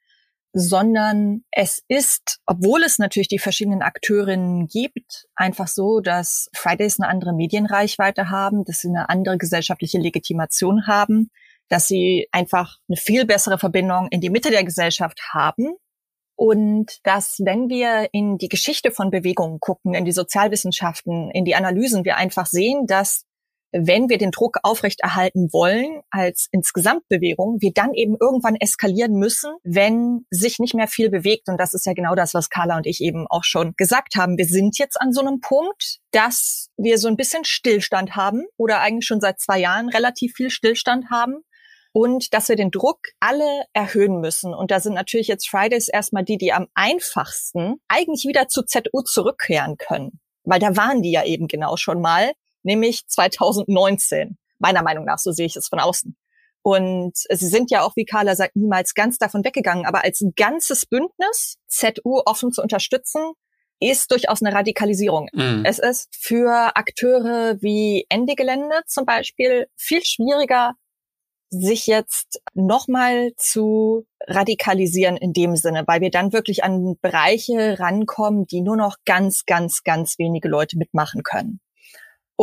[0.53, 7.09] sondern es ist, obwohl es natürlich die verschiedenen Akteurinnen gibt, einfach so, dass Fridays eine
[7.09, 11.31] andere Medienreichweite haben, dass sie eine andere gesellschaftliche Legitimation haben,
[11.69, 15.75] dass sie einfach eine viel bessere Verbindung in die Mitte der Gesellschaft haben.
[16.35, 21.55] Und dass, wenn wir in die Geschichte von Bewegungen gucken, in die Sozialwissenschaften, in die
[21.55, 23.25] Analysen, wir einfach sehen, dass
[23.73, 30.27] wenn wir den Druck aufrechterhalten wollen als Insgesamtbewegung, wir dann eben irgendwann eskalieren müssen, wenn
[30.31, 31.49] sich nicht mehr viel bewegt.
[31.49, 34.37] Und das ist ja genau das, was Carla und ich eben auch schon gesagt haben.
[34.37, 38.81] Wir sind jetzt an so einem Punkt, dass wir so ein bisschen Stillstand haben oder
[38.81, 41.43] eigentlich schon seit zwei Jahren relativ viel Stillstand haben
[41.93, 44.55] und dass wir den Druck alle erhöhen müssen.
[44.55, 49.03] Und da sind natürlich jetzt Fridays erstmal die, die am einfachsten eigentlich wieder zu ZU
[49.05, 50.21] zurückkehren können.
[50.45, 54.39] Weil da waren die ja eben genau schon mal, nämlich 2019.
[54.59, 56.17] Meiner Meinung nach, so sehe ich es von außen.
[56.63, 59.85] Und sie sind ja auch, wie Carla sagt, niemals ganz davon weggegangen.
[59.85, 63.33] Aber als ganzes Bündnis ZU offen zu unterstützen,
[63.81, 65.29] ist durchaus eine Radikalisierung.
[65.33, 65.65] Mhm.
[65.65, 70.75] Es ist für Akteure wie Ende Gelände zum Beispiel viel schwieriger,
[71.51, 78.47] sich jetzt nochmal zu radikalisieren in dem Sinne, weil wir dann wirklich an Bereiche rankommen,
[78.47, 81.61] die nur noch ganz, ganz, ganz wenige Leute mitmachen können.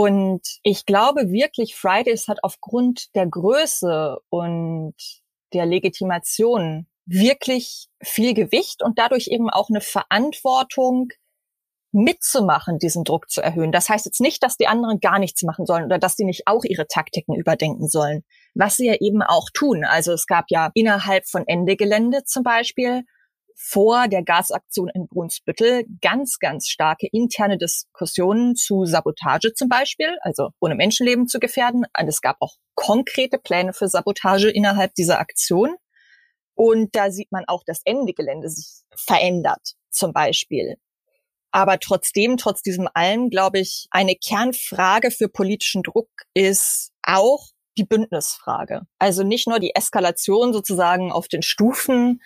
[0.02, 4.96] Und ich glaube wirklich, Fridays hat aufgrund der Größe und
[5.52, 11.10] der Legitimation wirklich viel Gewicht und dadurch eben auch eine Verantwortung,
[11.92, 13.74] mitzumachen, diesen Druck zu erhöhen.
[13.74, 16.44] Das heißt jetzt nicht, dass die anderen gar nichts machen sollen oder dass sie nicht
[16.46, 19.84] auch ihre Taktiken überdenken sollen, was sie ja eben auch tun.
[19.84, 23.04] Also es gab ja innerhalb von Ende Gelände zum Beispiel
[23.62, 30.52] vor der Gasaktion in Brunsbüttel ganz, ganz starke interne Diskussionen zu Sabotage zum Beispiel, also
[30.62, 31.86] ohne Menschenleben zu gefährden.
[32.00, 35.76] Und es gab auch konkrete Pläne für Sabotage innerhalb dieser Aktion.
[36.56, 40.78] Und da sieht man auch, dass Ende Gelände sich verändert, zum Beispiel.
[41.52, 47.86] Aber trotzdem, trotz diesem allem, glaube ich, eine Kernfrage für politischen Druck ist auch die
[47.86, 48.84] Bündnisfrage.
[49.00, 52.22] Also nicht nur die Eskalation sozusagen auf den Stufen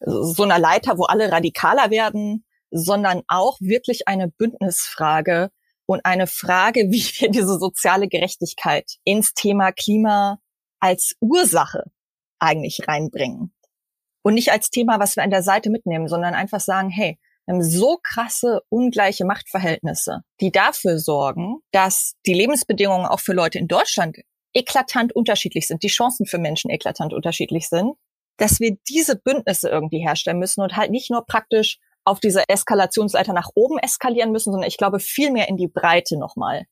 [0.00, 5.50] so einer Leiter, wo alle radikaler werden, sondern auch wirklich eine Bündnisfrage
[5.86, 10.38] und eine Frage, wie wir diese soziale Gerechtigkeit ins Thema Klima
[10.80, 11.84] als Ursache
[12.38, 13.52] eigentlich reinbringen.
[14.22, 17.54] Und nicht als Thema, was wir an der Seite mitnehmen, sondern einfach sagen, hey, wir
[17.54, 23.68] haben so krasse, ungleiche Machtverhältnisse, die dafür sorgen, dass die Lebensbedingungen auch für Leute in
[23.68, 24.16] Deutschland
[24.52, 27.94] eklatant unterschiedlich sind, die Chancen für Menschen eklatant unterschiedlich sind,
[28.36, 33.32] dass wir diese Bündnisse irgendwie herstellen müssen und halt nicht nur praktisch auf dieser Eskalationsleiter
[33.32, 36.66] nach oben eskalieren müssen, sondern ich glaube viel mehr in die Breite nochmal.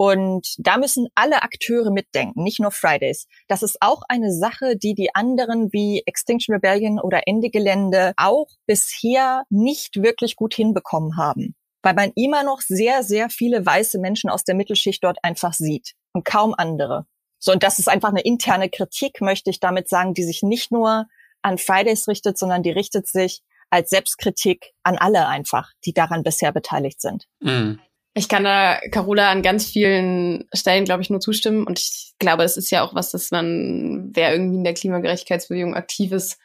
[0.00, 3.26] Und da müssen alle Akteure mitdenken, nicht nur Fridays.
[3.48, 8.46] Das ist auch eine Sache, die die anderen wie Extinction Rebellion oder Ende Gelände auch
[8.66, 11.56] bisher nicht wirklich gut hinbekommen haben.
[11.82, 15.94] Weil man immer noch sehr, sehr viele weiße Menschen aus der Mittelschicht dort einfach sieht
[16.12, 17.06] und kaum andere.
[17.38, 20.72] So, und das ist einfach eine interne Kritik, möchte ich damit sagen, die sich nicht
[20.72, 21.06] nur
[21.42, 26.52] an Fridays richtet, sondern die richtet sich als Selbstkritik an alle einfach, die daran bisher
[26.52, 27.26] beteiligt sind.
[27.40, 27.80] Mhm.
[28.14, 31.64] Ich kann da Carola an ganz vielen Stellen, glaube ich, nur zustimmen.
[31.64, 35.74] Und ich glaube, es ist ja auch was, dass man, wer irgendwie in der Klimagerechtigkeitsbewegung
[35.76, 36.38] aktiv ist,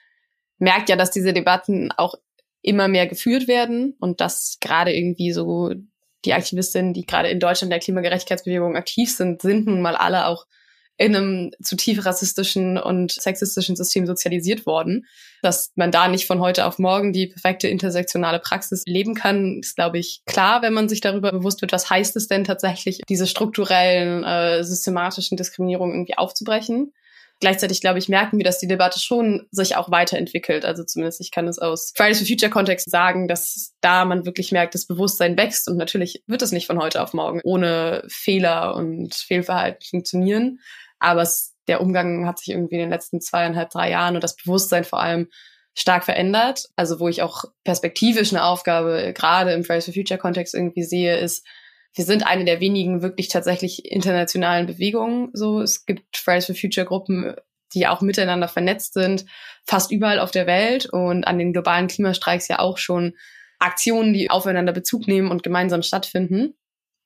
[0.59, 2.15] merkt ja, dass diese Debatten auch
[2.61, 5.71] immer mehr geführt werden und dass gerade irgendwie so
[6.25, 10.45] die Aktivistinnen, die gerade in Deutschland der Klimagerechtigkeitsbewegung aktiv sind, sind nun mal alle auch
[10.97, 15.05] in einem zutiefst rassistischen und sexistischen System sozialisiert worden.
[15.41, 19.75] Dass man da nicht von heute auf morgen die perfekte intersektionale Praxis leben kann, ist,
[19.75, 23.27] glaube ich, klar, wenn man sich darüber bewusst wird, was heißt es denn tatsächlich, diese
[23.27, 26.93] strukturellen, äh, systematischen Diskriminierungen irgendwie aufzubrechen.
[27.43, 30.63] Gleichzeitig, glaube ich, merken wir, dass die Debatte schon sich auch weiterentwickelt.
[30.63, 34.53] Also zumindest ich kann es aus Fridays for Future Kontext sagen, dass da man wirklich
[34.53, 35.67] merkt, das Bewusstsein wächst.
[35.67, 40.61] Und natürlich wird es nicht von heute auf morgen ohne Fehler und Fehlverhalten funktionieren.
[41.03, 44.35] Aber es, der Umgang hat sich irgendwie in den letzten zweieinhalb, drei Jahren und das
[44.35, 45.27] Bewusstsein vor allem
[45.75, 46.69] stark verändert.
[46.75, 51.17] Also wo ich auch perspektivisch eine Aufgabe gerade im Fridays for Future Kontext irgendwie sehe,
[51.17, 51.45] ist,
[51.95, 55.29] wir sind eine der wenigen wirklich tatsächlich internationalen Bewegungen.
[55.33, 57.35] So, es gibt Fridays for Future Gruppen,
[57.73, 59.25] die auch miteinander vernetzt sind,
[59.65, 63.15] fast überall auf der Welt und an den globalen Klimastreiks ja auch schon
[63.59, 66.55] Aktionen, die aufeinander Bezug nehmen und gemeinsam stattfinden.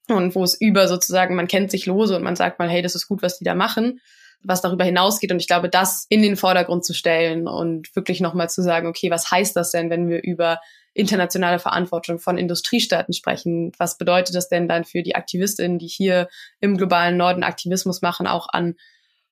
[0.08, 2.96] Und wo es über sozusagen, man kennt sich lose und man sagt mal, hey, das
[2.96, 4.00] ist gut, was die da machen,
[4.43, 5.32] was darüber hinausgeht.
[5.32, 9.12] Und ich glaube, das in den Vordergrund zu stellen und wirklich nochmal zu sagen, okay,
[9.12, 10.60] was heißt das denn, wenn wir über
[10.98, 13.72] internationale Verantwortung von Industriestaaten sprechen.
[13.78, 16.28] Was bedeutet das denn dann für die Aktivistinnen, die hier
[16.60, 18.76] im globalen Norden Aktivismus machen, auch an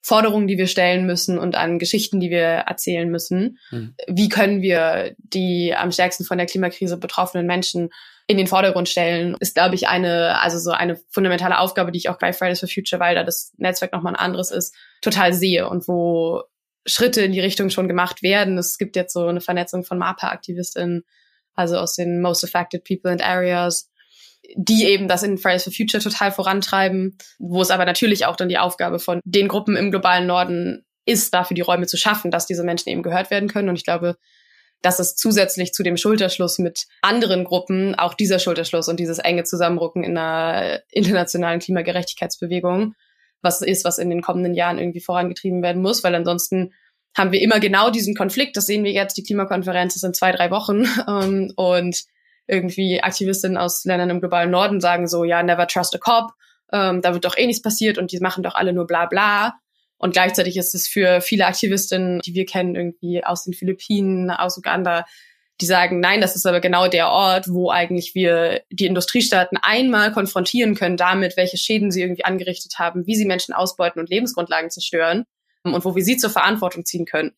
[0.05, 3.57] Forderungen, die wir stellen müssen und an Geschichten, die wir erzählen müssen?
[3.71, 3.95] Mhm.
[4.07, 7.89] Wie können wir die am stärksten von der Klimakrise betroffenen Menschen
[8.27, 12.09] in den Vordergrund stellen, ist, glaube ich, eine, also so eine fundamentale Aufgabe, die ich
[12.09, 15.67] auch bei Fridays for Future, weil da das Netzwerk nochmal ein anderes ist, total sehe
[15.67, 16.43] und wo
[16.85, 18.59] Schritte in die Richtung schon gemacht werden.
[18.59, 21.03] Es gibt jetzt so eine Vernetzung von MAPA-AktivistInnen,
[21.55, 23.89] also aus den Most Affected People and Areas,
[24.55, 28.49] die eben das in Fridays for Future total vorantreiben, wo es aber natürlich auch dann
[28.49, 32.47] die Aufgabe von den Gruppen im globalen Norden ist, dafür die Räume zu schaffen, dass
[32.47, 33.69] diese Menschen eben gehört werden können.
[33.69, 34.17] Und ich glaube,
[34.81, 39.43] dass es zusätzlich zu dem Schulterschluss mit anderen Gruppen auch dieser Schulterschluss und dieses enge
[39.43, 42.95] Zusammenrücken in einer internationalen Klimagerechtigkeitsbewegung
[43.41, 46.73] was ist, was in den kommenden Jahren irgendwie vorangetrieben werden muss, weil ansonsten
[47.15, 48.57] haben wir immer genau diesen Konflikt.
[48.57, 49.15] Das sehen wir jetzt.
[49.17, 50.85] Die Klimakonferenz ist in zwei, drei Wochen.
[51.07, 52.03] Ähm, und
[52.47, 56.31] irgendwie Aktivistinnen aus Ländern im globalen Norden sagen so, ja, never trust a cop.
[56.71, 59.55] Ähm, da wird doch eh nichts passiert und die machen doch alle nur bla bla.
[59.97, 64.57] Und gleichzeitig ist es für viele Aktivistinnen, die wir kennen, irgendwie aus den Philippinen, aus
[64.57, 65.05] Uganda,
[65.61, 70.11] die sagen, nein, das ist aber genau der Ort, wo eigentlich wir die Industriestaaten einmal
[70.11, 74.69] konfrontieren können damit, welche Schäden sie irgendwie angerichtet haben, wie sie Menschen ausbeuten und Lebensgrundlagen
[74.69, 75.25] zerstören
[75.63, 77.31] und wo wir sie zur Verantwortung ziehen können.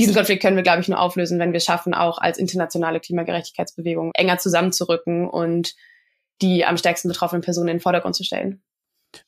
[0.00, 3.00] Diesen Konflikt können wir, glaube ich, nur auflösen, wenn wir es schaffen, auch als internationale
[3.00, 5.74] Klimagerechtigkeitsbewegung enger zusammenzurücken und
[6.40, 8.62] die am stärksten betroffenen Personen in den Vordergrund zu stellen.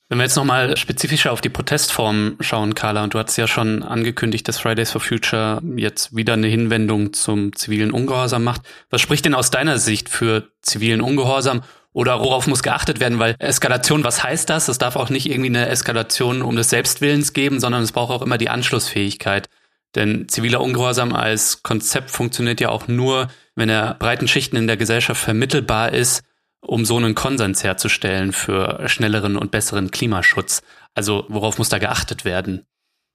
[0.09, 3.83] Wenn wir jetzt nochmal spezifischer auf die Protestformen schauen, Carla, und du hast ja schon
[3.83, 8.63] angekündigt, dass Fridays for Future jetzt wieder eine Hinwendung zum zivilen Ungehorsam macht.
[8.89, 13.19] Was spricht denn aus deiner Sicht für zivilen Ungehorsam oder worauf muss geachtet werden?
[13.19, 14.69] Weil Eskalation, was heißt das?
[14.69, 18.23] Es darf auch nicht irgendwie eine Eskalation um des Selbstwillens geben, sondern es braucht auch
[18.23, 19.49] immer die Anschlussfähigkeit.
[19.95, 24.77] Denn ziviler Ungehorsam als Konzept funktioniert ja auch nur, wenn er breiten Schichten in der
[24.77, 26.23] Gesellschaft vermittelbar ist,
[26.61, 30.63] um so einen Konsens herzustellen für schnelleren und besseren Klimaschutz.
[30.95, 32.67] Also worauf muss da geachtet werden?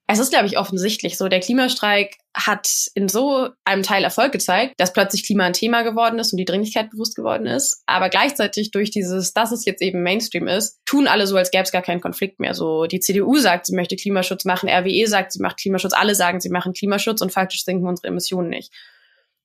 [0.09, 1.27] Es ist, glaube ich, offensichtlich so.
[1.27, 6.17] Der Klimastreik hat in so einem Teil Erfolg gezeigt, dass plötzlich Klima ein Thema geworden
[6.17, 7.83] ist und die Dringlichkeit bewusst geworden ist.
[7.87, 11.63] Aber gleichzeitig durch dieses, dass es jetzt eben Mainstream ist, tun alle so, als gäbe
[11.63, 12.53] es gar keinen Konflikt mehr.
[12.53, 16.39] So die CDU sagt, sie möchte Klimaschutz machen, RWE sagt, sie macht Klimaschutz, alle sagen,
[16.39, 18.71] sie machen Klimaschutz und faktisch sinken unsere Emissionen nicht.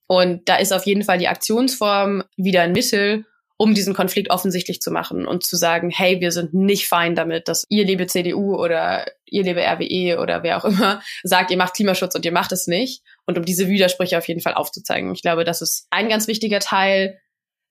[0.06, 3.24] Und da ist auf jeden Fall die Aktionsform wieder ein Mittel,
[3.62, 7.46] um diesen Konflikt offensichtlich zu machen und zu sagen, hey, wir sind nicht fein damit,
[7.46, 11.74] dass ihr liebe CDU oder ihr liebe RWE oder wer auch immer sagt, ihr macht
[11.74, 13.04] Klimaschutz und ihr macht es nicht.
[13.24, 15.14] Und um diese Widersprüche auf jeden Fall aufzuzeigen.
[15.14, 17.20] Ich glaube, das ist ein ganz wichtiger Teil.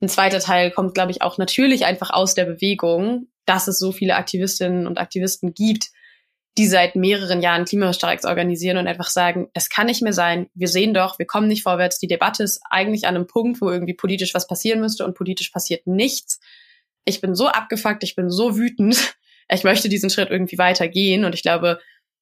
[0.02, 3.92] Ein zweiter Teil kommt, glaube ich, auch natürlich einfach aus der Bewegung, dass es so
[3.92, 5.90] viele Aktivistinnen und Aktivisten gibt,
[6.58, 10.68] die seit mehreren Jahren Klimastreiks organisieren und einfach sagen, es kann nicht mehr sein, wir
[10.68, 13.94] sehen doch, wir kommen nicht vorwärts, die Debatte ist eigentlich an einem Punkt, wo irgendwie
[13.94, 16.40] politisch was passieren müsste und politisch passiert nichts.
[17.06, 19.16] Ich bin so abgefuckt, ich bin so wütend,
[19.50, 21.80] ich möchte diesen Schritt irgendwie weitergehen und ich glaube,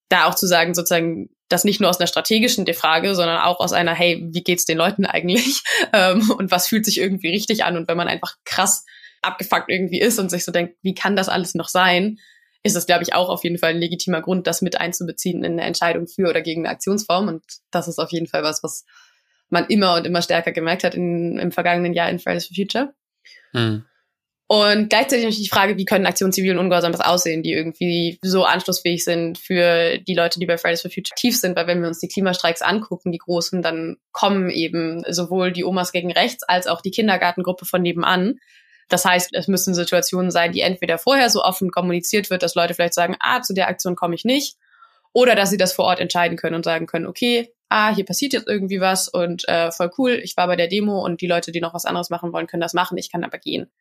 [0.09, 3.73] da auch zu sagen, sozusagen, das nicht nur aus einer strategischen Frage, sondern auch aus
[3.73, 5.63] einer, hey, wie geht's den Leuten eigentlich?
[5.91, 7.75] Ähm, und was fühlt sich irgendwie richtig an?
[7.75, 8.85] Und wenn man einfach krass
[9.23, 12.19] abgefuckt irgendwie ist und sich so denkt, wie kann das alles noch sein?
[12.63, 15.53] Ist es, glaube ich, auch auf jeden Fall ein legitimer Grund, das mit einzubeziehen in
[15.53, 17.27] eine Entscheidung für oder gegen eine Aktionsform.
[17.27, 18.85] Und das ist auf jeden Fall was, was
[19.49, 22.93] man immer und immer stärker gemerkt hat in, im vergangenen Jahr in Fridays for Future.
[23.53, 23.85] Hm.
[24.51, 29.03] Und gleichzeitig natürlich die Frage, wie können Aktionen zivilen Ungehorsames aussehen, die irgendwie so anschlussfähig
[29.03, 31.99] sind für die Leute, die bei Fridays for Future aktiv sind, weil wenn wir uns
[31.99, 36.81] die Klimastreiks angucken, die großen, dann kommen eben sowohl die Omas gegen rechts als auch
[36.81, 38.39] die Kindergartengruppe von nebenan
[38.89, 42.73] das heißt, es müssen Situationen sein, die entweder vorher so offen kommuniziert wird, dass Leute
[42.73, 44.57] vielleicht sagen, ah, zu der Aktion komme ich nicht,
[45.13, 48.33] oder dass sie das vor Ort entscheiden können und sagen können, okay, ah, hier passiert
[48.33, 51.51] jetzt irgendwie was und äh, voll cool, ich war bei der Demo und die Leute,
[51.51, 53.71] die noch was anderes machen wollen, können das machen, ich kann aber gehen.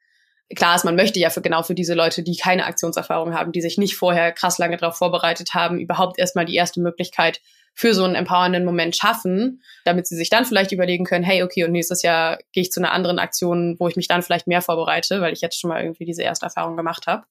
[0.55, 3.63] klar ist, man möchte ja für genau für diese Leute, die keine Aktionserfahrung haben, die
[3.63, 7.41] sich nicht vorher krass lange darauf vorbereitet haben, überhaupt erstmal die erste Möglichkeit
[7.79, 11.63] für so einen empowernden Moment schaffen, damit sie sich dann vielleicht überlegen können, hey, okay,
[11.63, 14.63] und nächstes Jahr gehe ich zu einer anderen Aktion, wo ich mich dann vielleicht mehr
[14.63, 17.23] vorbereite, weil ich jetzt schon mal irgendwie diese erste Erfahrung gemacht habe.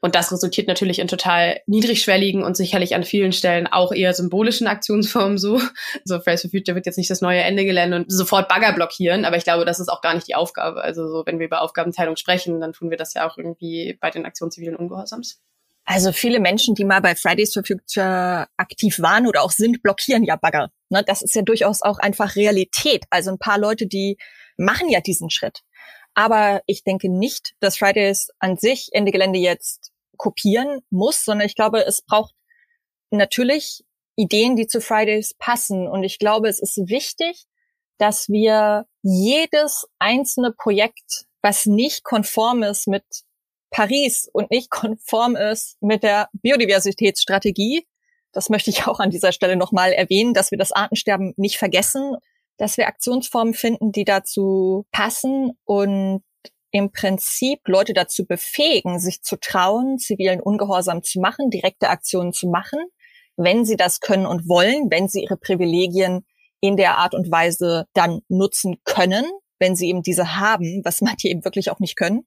[0.00, 4.68] Und das resultiert natürlich in total niedrigschwelligen und sicherlich an vielen Stellen auch eher symbolischen
[4.68, 5.60] Aktionsformen so.
[6.04, 9.24] So Fridays for Future wird jetzt nicht das neue Ende gelernt und sofort Bagger blockieren,
[9.24, 10.80] aber ich glaube, das ist auch gar nicht die Aufgabe.
[10.80, 14.10] Also so, wenn wir über Aufgabenteilung sprechen, dann tun wir das ja auch irgendwie bei
[14.10, 15.42] den Aktionen zivilen Ungehorsams.
[15.90, 20.22] Also viele Menschen, die mal bei Fridays for Future aktiv waren oder auch sind, blockieren
[20.22, 20.70] ja Bagger.
[20.90, 23.06] Ne, das ist ja durchaus auch einfach Realität.
[23.08, 24.18] Also ein paar Leute, die
[24.58, 25.62] machen ja diesen Schritt.
[26.12, 31.54] Aber ich denke nicht, dass Fridays an sich Ende Gelände jetzt kopieren muss, sondern ich
[31.54, 32.34] glaube, es braucht
[33.10, 33.82] natürlich
[34.14, 35.88] Ideen, die zu Fridays passen.
[35.88, 37.46] Und ich glaube, es ist wichtig,
[37.96, 43.04] dass wir jedes einzelne Projekt, was nicht konform ist mit
[43.70, 47.86] Paris und nicht konform ist mit der Biodiversitätsstrategie,
[48.32, 52.16] das möchte ich auch an dieser Stelle nochmal erwähnen, dass wir das Artensterben nicht vergessen
[52.58, 56.22] dass wir Aktionsformen finden, die dazu passen und
[56.70, 62.48] im Prinzip Leute dazu befähigen, sich zu trauen, zivilen Ungehorsam zu machen, direkte Aktionen zu
[62.48, 62.80] machen,
[63.36, 66.26] wenn sie das können und wollen, wenn sie ihre Privilegien
[66.60, 69.24] in der Art und Weise dann nutzen können,
[69.60, 72.26] wenn sie eben diese haben, was manche eben wirklich auch nicht können,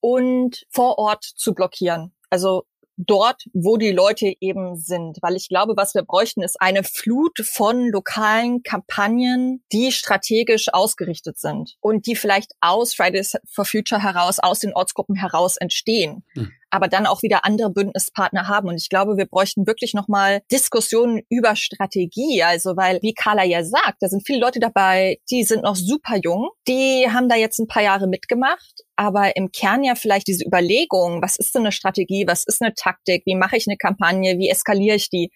[0.00, 2.12] und vor Ort zu blockieren.
[2.30, 2.64] Also
[3.06, 5.18] dort, wo die Leute eben sind.
[5.22, 11.38] Weil ich glaube, was wir bräuchten, ist eine Flut von lokalen Kampagnen, die strategisch ausgerichtet
[11.38, 16.24] sind und die vielleicht aus Fridays for Future heraus, aus den Ortsgruppen heraus entstehen.
[16.34, 18.68] Hm aber dann auch wieder andere Bündnispartner haben.
[18.68, 22.42] Und ich glaube, wir bräuchten wirklich nochmal Diskussionen über Strategie.
[22.42, 26.16] Also, weil, wie Carla ja sagt, da sind viele Leute dabei, die sind noch super
[26.22, 30.44] jung, die haben da jetzt ein paar Jahre mitgemacht, aber im Kern ja vielleicht diese
[30.44, 34.38] Überlegung, was ist denn eine Strategie, was ist eine Taktik, wie mache ich eine Kampagne,
[34.38, 35.30] wie eskaliere ich die,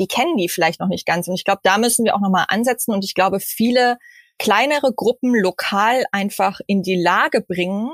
[0.00, 1.28] die kennen die vielleicht noch nicht ganz.
[1.28, 2.92] Und ich glaube, da müssen wir auch nochmal ansetzen.
[2.92, 3.98] Und ich glaube, viele
[4.38, 7.90] kleinere Gruppen lokal einfach in die Lage bringen,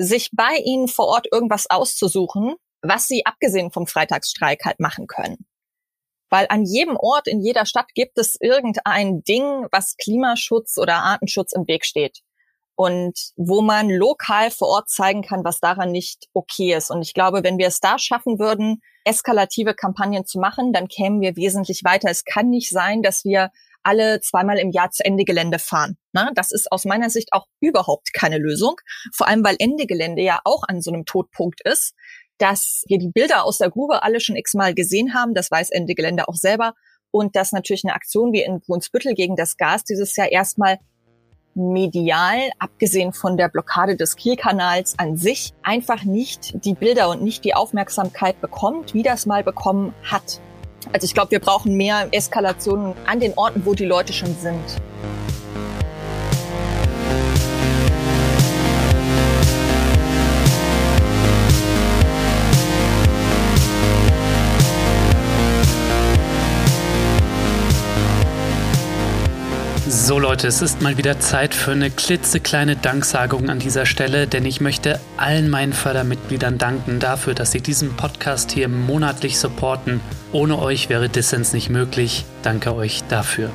[0.00, 5.46] sich bei ihnen vor Ort irgendwas auszusuchen, was sie abgesehen vom Freitagsstreik halt machen können.
[6.30, 11.52] Weil an jedem Ort, in jeder Stadt gibt es irgendein Ding, was Klimaschutz oder Artenschutz
[11.52, 12.20] im Weg steht.
[12.76, 16.90] Und wo man lokal vor Ort zeigen kann, was daran nicht okay ist.
[16.90, 21.20] Und ich glaube, wenn wir es da schaffen würden, eskalative Kampagnen zu machen, dann kämen
[21.20, 22.08] wir wesentlich weiter.
[22.08, 23.50] Es kann nicht sein, dass wir
[23.82, 25.96] alle zweimal im Jahr zu Ende Gelände fahren.
[26.12, 28.76] Na, das ist aus meiner Sicht auch überhaupt keine Lösung.
[29.14, 31.94] Vor allem, weil Ende Gelände ja auch an so einem Todpunkt ist,
[32.38, 35.34] dass wir die Bilder aus der Grube alle schon x-mal gesehen haben.
[35.34, 36.74] Das weiß Ende Gelände auch selber.
[37.10, 40.78] Und dass natürlich eine Aktion wie in Brunsbüttel gegen das Gas dieses Jahr erstmal
[41.54, 47.44] medial, abgesehen von der Blockade des Kielkanals an sich, einfach nicht die Bilder und nicht
[47.44, 50.40] die Aufmerksamkeit bekommt, wie das mal bekommen hat.
[50.92, 54.60] Also ich glaube, wir brauchen mehr Eskalationen an den Orten, wo die Leute schon sind.
[69.92, 74.46] So Leute, es ist mal wieder Zeit für eine klitzekleine Danksagung an dieser Stelle, denn
[74.46, 80.00] ich möchte allen meinen Fördermitgliedern danken dafür, dass sie diesen Podcast hier monatlich supporten.
[80.30, 82.24] Ohne euch wäre Dissens nicht möglich.
[82.42, 83.50] Danke euch dafür.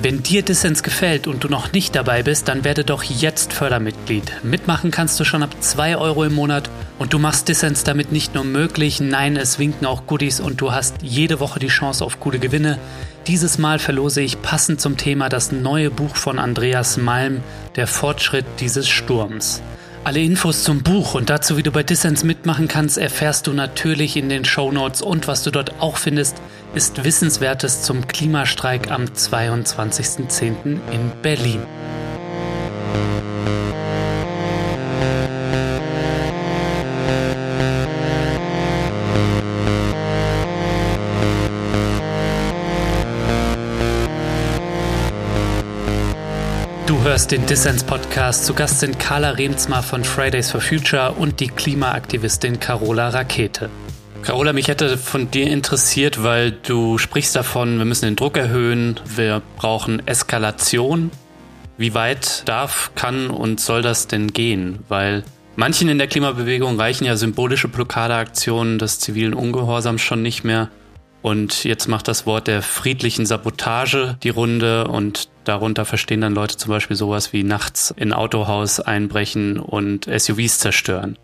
[0.00, 4.44] Wenn dir Dissens gefällt und du noch nicht dabei bist, dann werde doch jetzt Fördermitglied.
[4.44, 8.34] Mitmachen kannst du schon ab 2 Euro im Monat und du machst Dissens damit nicht
[8.34, 12.20] nur möglich, nein, es winken auch Goodies und du hast jede Woche die Chance auf
[12.20, 12.78] coole Gewinne.
[13.26, 17.42] Dieses Mal verlose ich passend zum Thema das neue Buch von Andreas Malm,
[17.74, 19.62] Der Fortschritt dieses Sturms.
[20.04, 24.18] Alle Infos zum Buch und dazu, wie du bei Dissens mitmachen kannst, erfährst du natürlich
[24.18, 26.36] in den Show Notes und was du dort auch findest,
[26.74, 30.80] ist Wissenswertes zum Klimastreik am 22.10.
[30.92, 31.62] in Berlin.
[47.14, 48.44] Hörst den Dissens Podcast.
[48.44, 53.70] Zu Gast sind Carla Remsmar von Fridays for Future und die Klimaaktivistin Carola Rakete.
[54.22, 58.98] Carola, mich hätte von dir interessiert, weil du sprichst davon, wir müssen den Druck erhöhen,
[59.06, 61.12] wir brauchen Eskalation.
[61.78, 64.80] Wie weit darf, kann und soll das denn gehen?
[64.88, 65.22] Weil
[65.54, 70.68] manchen in der Klimabewegung reichen ja symbolische Blockadeaktionen des zivilen Ungehorsams schon nicht mehr.
[71.24, 76.58] Und jetzt macht das Wort der friedlichen Sabotage die Runde und darunter verstehen dann Leute
[76.58, 81.16] zum Beispiel sowas wie nachts in Autohaus einbrechen und SUVs zerstören.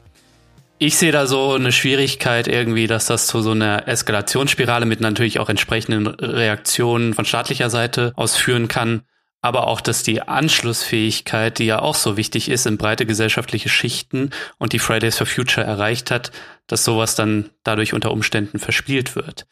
[0.78, 5.38] Ich sehe da so eine Schwierigkeit irgendwie, dass das zu so einer Eskalationsspirale mit natürlich
[5.38, 9.02] auch entsprechenden Reaktionen von staatlicher Seite ausführen kann.
[9.42, 14.30] Aber auch, dass die Anschlussfähigkeit, die ja auch so wichtig ist in breite gesellschaftliche Schichten
[14.56, 16.32] und die Fridays for Future erreicht hat,
[16.68, 19.44] dass sowas dann dadurch unter Umständen verspielt wird.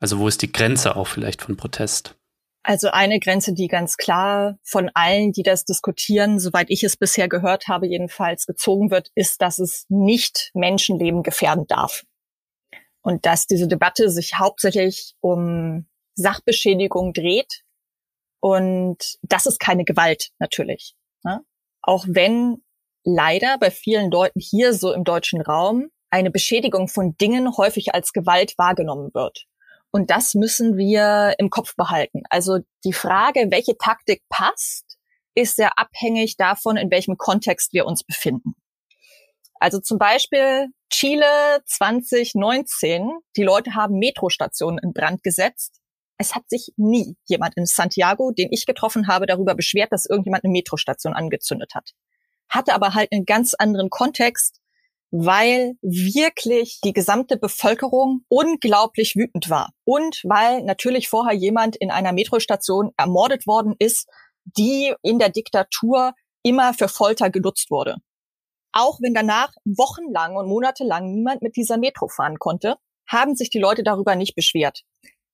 [0.00, 2.16] Also wo ist die Grenze auch vielleicht von Protest?
[2.62, 7.28] Also eine Grenze, die ganz klar von allen, die das diskutieren, soweit ich es bisher
[7.28, 12.04] gehört habe, jedenfalls gezogen wird, ist, dass es nicht Menschenleben gefährden darf.
[13.02, 17.62] Und dass diese Debatte sich hauptsächlich um Sachbeschädigung dreht.
[18.40, 20.94] Und das ist keine Gewalt natürlich.
[21.24, 21.40] Ne?
[21.82, 22.62] Auch wenn
[23.04, 28.12] leider bei vielen Leuten hier so im deutschen Raum eine Beschädigung von Dingen häufig als
[28.12, 29.46] Gewalt wahrgenommen wird.
[29.92, 32.22] Und das müssen wir im Kopf behalten.
[32.30, 34.98] Also die Frage, welche Taktik passt,
[35.34, 38.54] ist sehr abhängig davon, in welchem Kontext wir uns befinden.
[39.60, 43.10] Also zum Beispiel Chile 2019.
[43.36, 45.80] Die Leute haben Metrostationen in Brand gesetzt.
[46.18, 50.44] Es hat sich nie jemand in Santiago, den ich getroffen habe, darüber beschwert, dass irgendjemand
[50.44, 51.90] eine Metrostation angezündet hat.
[52.48, 54.59] Hatte aber halt einen ganz anderen Kontext
[55.10, 59.72] weil wirklich die gesamte Bevölkerung unglaublich wütend war.
[59.84, 64.08] Und weil natürlich vorher jemand in einer Metrostation ermordet worden ist,
[64.44, 67.96] die in der Diktatur immer für Folter genutzt wurde.
[68.72, 72.76] Auch wenn danach wochenlang und monatelang niemand mit dieser Metro fahren konnte,
[73.08, 74.82] haben sich die Leute darüber nicht beschwert.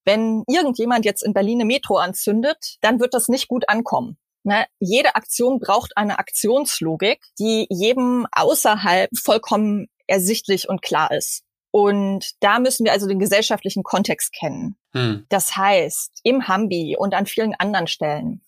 [0.07, 4.17] Wenn irgendjemand jetzt in Berlin eine Metro anzündet, dann wird das nicht gut ankommen.
[4.47, 4.65] Ne?
[4.79, 11.43] Jede Aktion braucht eine Aktionslogik, die jedem außerhalb vollkommen ersichtlich und klar ist.
[11.73, 14.79] Und da müssen wir also den gesellschaftlichen Kontext kennen.
[14.93, 15.27] Hm.
[15.29, 18.41] Das heißt, im Hambi und an vielen anderen Stellen,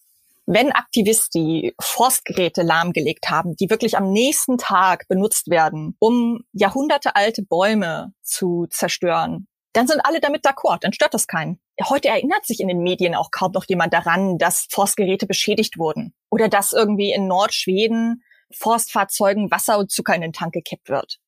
[0.46, 7.42] wenn Aktivisten die Forstgeräte lahmgelegt haben, die wirklich am nächsten Tag benutzt werden, um jahrhundertealte
[7.42, 11.60] Bäume zu zerstören, dann sind alle damit d'accord, dann stört das keinen.
[11.84, 16.12] Heute erinnert sich in den Medien auch kaum noch jemand daran, dass Forstgeräte beschädigt wurden
[16.28, 18.22] oder dass irgendwie in Nordschweden
[18.52, 21.18] Forstfahrzeugen Wasser und Zucker in den Tank gekippt wird.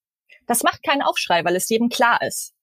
[0.47, 2.55] Das macht keinen Aufschrei, weil es jedem klar ist.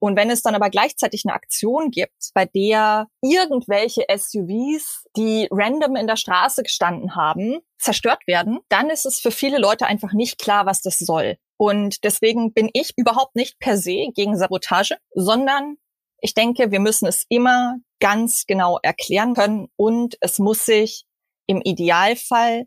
[0.00, 5.94] Und wenn es dann aber gleichzeitig eine Aktion gibt, bei der irgendwelche SUVs, die random
[5.96, 10.38] in der Straße gestanden haben, zerstört werden, dann ist es für viele Leute einfach nicht
[10.38, 11.36] klar, was das soll.
[11.58, 15.76] Und deswegen bin ich überhaupt nicht per se gegen Sabotage, sondern
[16.20, 21.04] ich denke, wir müssen es immer ganz genau erklären können und es muss sich
[21.46, 22.64] im Idealfall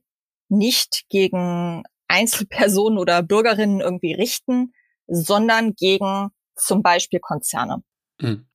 [0.49, 4.74] nicht gegen Einzelpersonen oder Bürgerinnen irgendwie richten,
[5.08, 7.84] sondern gegen zum Beispiel Konzerne.
[8.20, 8.47] Mhm.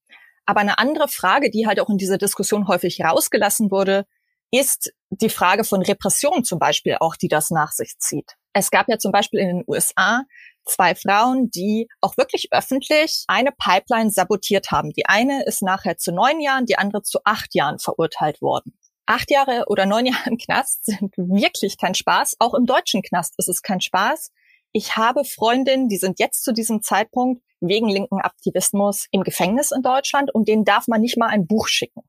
[0.47, 4.07] Aber eine andere Frage, die halt auch in dieser Diskussion häufig rausgelassen wurde,
[4.51, 8.35] ist die Frage von Repression zum Beispiel auch, die das nach sich zieht.
[8.55, 10.23] Es gab ja zum Beispiel in den USA
[10.65, 14.91] zwei Frauen, die auch wirklich öffentlich eine Pipeline sabotiert haben.
[14.91, 18.79] Die eine ist nachher zu neun Jahren, die andere zu acht Jahren verurteilt worden.
[19.07, 22.37] Acht Jahre oder neun Jahre im Knast sind wirklich kein Spaß.
[22.39, 24.31] Auch im deutschen Knast ist es kein Spaß.
[24.73, 29.83] Ich habe Freundinnen, die sind jetzt zu diesem Zeitpunkt wegen linken Aktivismus im Gefängnis in
[29.83, 32.03] Deutschland und denen darf man nicht mal ein Buch schicken.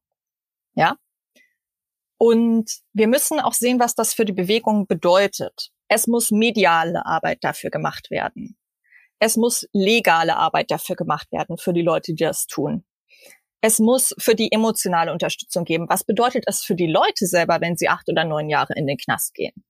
[0.75, 0.97] Ja?
[2.17, 5.71] Und wir müssen auch sehen, was das für die Bewegung bedeutet.
[5.89, 8.57] Es muss mediale Arbeit dafür gemacht werden.
[9.19, 12.85] Es muss legale Arbeit dafür gemacht werden für die Leute, die das tun.
[13.61, 15.87] Es muss für die emotionale Unterstützung geben.
[15.89, 18.97] Was bedeutet es für die Leute selber, wenn sie acht oder neun Jahre in den
[18.97, 19.65] Knast gehen?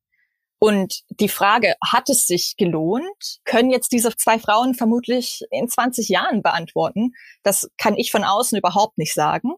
[0.60, 6.10] Und die Frage, hat es sich gelohnt, können jetzt diese zwei Frauen vermutlich in 20
[6.10, 7.14] Jahren beantworten.
[7.44, 9.54] Das kann ich von außen überhaupt nicht sagen.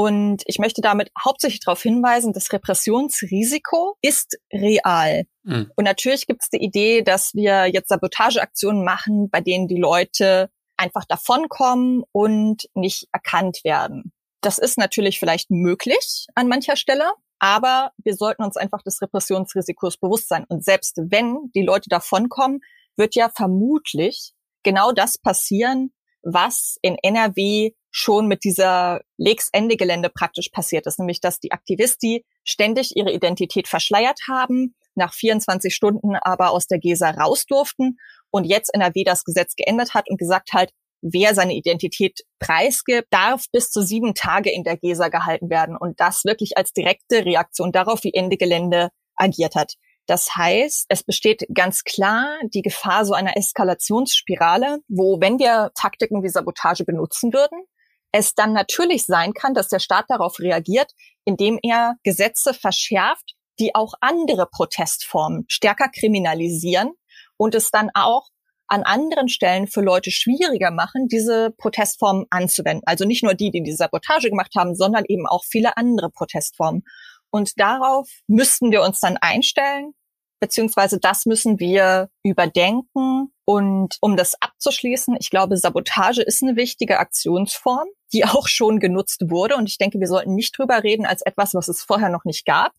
[0.00, 5.24] Und ich möchte damit hauptsächlich darauf hinweisen, das Repressionsrisiko ist real.
[5.42, 5.70] Mhm.
[5.76, 10.48] Und natürlich gibt es die Idee, dass wir jetzt Sabotageaktionen machen, bei denen die Leute
[10.78, 14.14] einfach davonkommen und nicht erkannt werden.
[14.40, 19.98] Das ist natürlich vielleicht möglich an mancher Stelle, aber wir sollten uns einfach des Repressionsrisikos
[19.98, 20.46] bewusst sein.
[20.48, 22.60] Und selbst wenn die Leute davonkommen,
[22.96, 24.32] wird ja vermutlich
[24.62, 25.92] genau das passieren,
[26.22, 32.96] was in NRW schon mit dieser Lex-Ende-Gelände praktisch passiert ist, nämlich dass die Aktivisti ständig
[32.96, 37.98] ihre Identität verschleiert haben, nach 24 Stunden aber aus der GESA raus durften
[38.30, 40.70] und jetzt NRW das Gesetz geändert hat und gesagt hat,
[41.02, 45.98] wer seine Identität preisgibt, darf bis zu sieben Tage in der GESA gehalten werden und
[45.98, 49.74] das wirklich als direkte Reaktion darauf, wie Ende Gelände agiert hat.
[50.06, 56.22] Das heißt, es besteht ganz klar die Gefahr so einer Eskalationsspirale, wo wenn wir Taktiken
[56.22, 57.64] wie Sabotage benutzen würden,
[58.12, 60.92] es dann natürlich sein kann, dass der Staat darauf reagiert,
[61.24, 66.92] indem er Gesetze verschärft, die auch andere Protestformen stärker kriminalisieren
[67.36, 68.28] und es dann auch
[68.70, 72.82] an anderen Stellen für Leute schwieriger machen, diese Protestformen anzuwenden.
[72.86, 76.84] Also nicht nur die, die die Sabotage gemacht haben, sondern eben auch viele andere Protestformen.
[77.30, 79.94] Und darauf müssten wir uns dann einstellen,
[80.40, 83.32] beziehungsweise das müssen wir überdenken.
[83.44, 89.22] Und um das abzuschließen, ich glaube, Sabotage ist eine wichtige Aktionsform, die auch schon genutzt
[89.28, 89.56] wurde.
[89.56, 92.44] Und ich denke, wir sollten nicht drüber reden als etwas, was es vorher noch nicht
[92.44, 92.72] gab.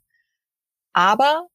[0.93, 1.47] Aber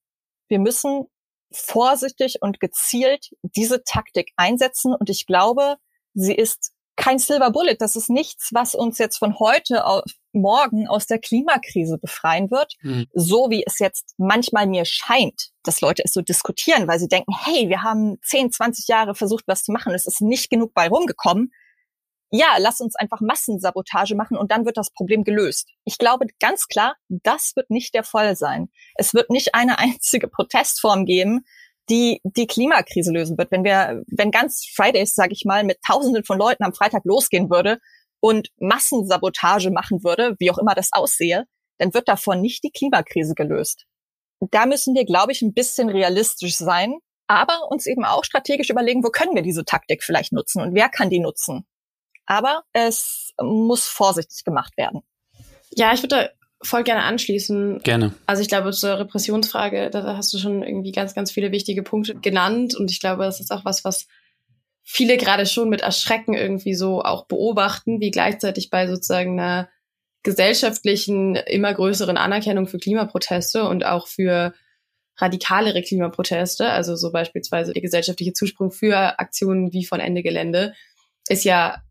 [0.49, 1.07] wir müssen
[1.53, 4.94] vorsichtig und gezielt diese Taktik einsetzen.
[4.94, 5.76] Und ich glaube,
[6.14, 7.76] sie ist kein Silver Bullet.
[7.78, 10.05] Das ist nichts, was uns jetzt von heute auf
[10.37, 12.74] morgen aus der Klimakrise befreien wird.
[12.82, 13.07] Mhm.
[13.12, 17.32] So wie es jetzt manchmal mir scheint, dass Leute es so diskutieren, weil sie denken,
[17.45, 19.95] hey, wir haben 10, 20 Jahre versucht, was zu machen.
[19.95, 21.51] Es ist nicht genug bei rumgekommen
[22.30, 25.68] ja, lass uns einfach Massensabotage machen und dann wird das Problem gelöst.
[25.84, 28.68] Ich glaube ganz klar, das wird nicht der Fall sein.
[28.97, 31.45] Es wird nicht eine einzige Protestform geben,
[31.89, 33.53] die die Klimakrise lösen wird.
[33.53, 37.49] Wenn wir, wenn ganz Fridays, sage ich mal, mit Tausenden von Leuten am Freitag losgehen
[37.49, 37.78] würde
[38.21, 41.45] und Massensabotage machen würde, wie auch immer das aussehe,
[41.79, 43.85] dann wird davon nicht die Klimakrise gelöst.
[44.41, 49.03] Da müssen wir, glaube ich, ein bisschen realistisch sein, aber uns eben auch strategisch überlegen,
[49.03, 51.67] wo können wir diese Taktik vielleicht nutzen und wer kann die nutzen.
[52.27, 55.03] Aber es muss vorsichtig gemacht werden.
[55.71, 56.29] Ja, ich würde da
[56.62, 57.81] voll gerne anschließen.
[57.83, 58.14] Gerne.
[58.27, 62.14] Also ich glaube, zur Repressionsfrage, da hast du schon irgendwie ganz, ganz viele wichtige Punkte
[62.14, 62.75] genannt.
[62.75, 64.07] Und ich glaube, das ist auch was, was
[64.89, 69.68] viele gerade schon mit Erschrecken irgendwie so auch beobachten, wie gleichzeitig bei sozusagen einer
[70.22, 74.55] gesellschaftlichen, immer größeren Anerkennung für Klimaproteste und auch für
[75.16, 80.72] radikalere Klimaproteste, also so beispielsweise der gesellschaftliche Zuspruch für Aktionen wie von Ende Gelände,
[81.28, 81.82] ist ja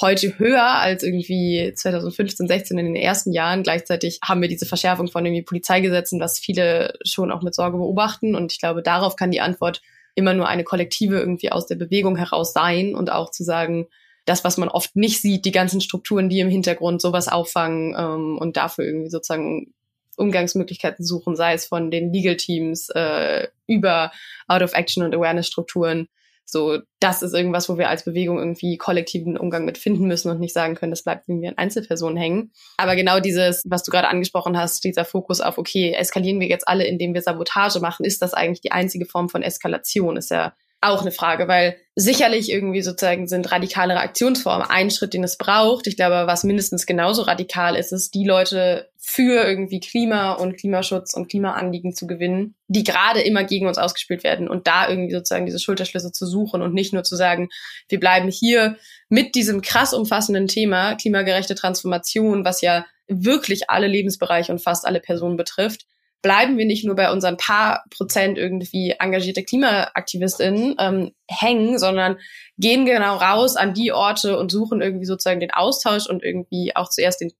[0.00, 3.62] heute höher als irgendwie 2015, 16 in den ersten Jahren.
[3.62, 8.34] Gleichzeitig haben wir diese Verschärfung von irgendwie Polizeigesetzen, was viele schon auch mit Sorge beobachten.
[8.34, 9.82] Und ich glaube, darauf kann die Antwort
[10.18, 13.86] immer nur eine kollektive irgendwie aus der Bewegung heraus sein und auch zu sagen,
[14.24, 18.36] das, was man oft nicht sieht, die ganzen Strukturen, die im Hintergrund sowas auffangen ähm,
[18.36, 19.72] und dafür irgendwie sozusagen
[20.16, 24.10] Umgangsmöglichkeiten suchen, sei es von den Legal Teams äh, über
[24.48, 26.08] Out-of-Action und Awareness-Strukturen,
[26.50, 30.40] so, das ist irgendwas, wo wir als Bewegung irgendwie kollektiven Umgang mit finden müssen und
[30.40, 32.52] nicht sagen können, das bleibt irgendwie an Einzelpersonen hängen.
[32.78, 36.66] Aber genau dieses, was du gerade angesprochen hast, dieser Fokus auf, okay, eskalieren wir jetzt
[36.66, 40.16] alle, indem wir Sabotage machen, ist das eigentlich die einzige Form von Eskalation?
[40.16, 45.24] Ist ja auch eine Frage, weil sicherlich irgendwie sozusagen sind radikalere Aktionsformen ein Schritt, den
[45.24, 45.88] es braucht.
[45.88, 51.14] Ich glaube, was mindestens genauso radikal ist, ist, die Leute für irgendwie Klima und Klimaschutz
[51.14, 55.46] und Klimaanliegen zu gewinnen, die gerade immer gegen uns ausgespielt werden und da irgendwie sozusagen
[55.46, 57.48] diese Schulterschlüsse zu suchen und nicht nur zu sagen,
[57.88, 58.76] wir bleiben hier
[59.08, 65.00] mit diesem krass umfassenden Thema klimagerechte Transformation, was ja wirklich alle Lebensbereiche und fast alle
[65.00, 65.86] Personen betrifft,
[66.22, 72.18] bleiben wir nicht nur bei unseren paar Prozent irgendwie engagierte KlimaaktivistInnen ähm, hängen, sondern
[72.56, 76.90] gehen genau raus an die Orte und suchen irgendwie sozusagen den Austausch und irgendwie auch
[76.90, 77.32] zuerst den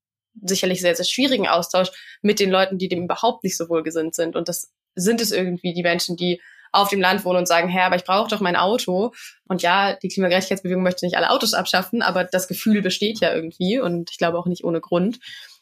[0.42, 1.90] sicherlich sehr, sehr schwierigen Austausch
[2.22, 4.36] mit den Leuten, die dem überhaupt nicht so wohlgesinnt sind.
[4.36, 7.86] Und das sind es irgendwie die Menschen, die auf dem Land wohnen und sagen, Herr,
[7.86, 9.12] aber ich brauche doch mein Auto.
[9.48, 13.80] Und ja, die Klimagerechtigkeitsbewegung möchte nicht alle Autos abschaffen, aber das Gefühl besteht ja irgendwie
[13.80, 15.18] und ich glaube auch nicht ohne Grund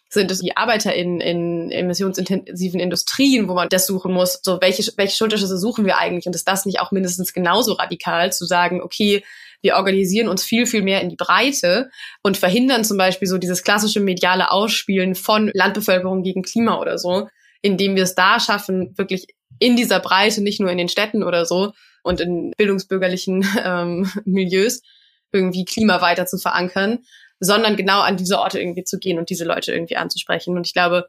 [0.08, 4.90] sind es die Arbeiter in, in emissionsintensiven Industrien, wo man das suchen muss, so welche,
[4.96, 6.26] welche Schulterschüsse suchen wir eigentlich?
[6.26, 9.24] Und ist das nicht auch mindestens genauso radikal zu sagen, okay,
[9.62, 11.90] wir organisieren uns viel, viel mehr in die Breite
[12.22, 17.28] und verhindern zum Beispiel so dieses klassische mediale Ausspielen von Landbevölkerung gegen Klima oder so,
[17.62, 19.26] indem wir es da schaffen, wirklich
[19.58, 24.82] in dieser Breite, nicht nur in den Städten oder so und in bildungsbürgerlichen ähm, Milieus,
[25.32, 27.00] irgendwie Klima weiter zu verankern,
[27.40, 30.56] sondern genau an diese Orte irgendwie zu gehen und diese Leute irgendwie anzusprechen.
[30.56, 31.08] Und ich glaube,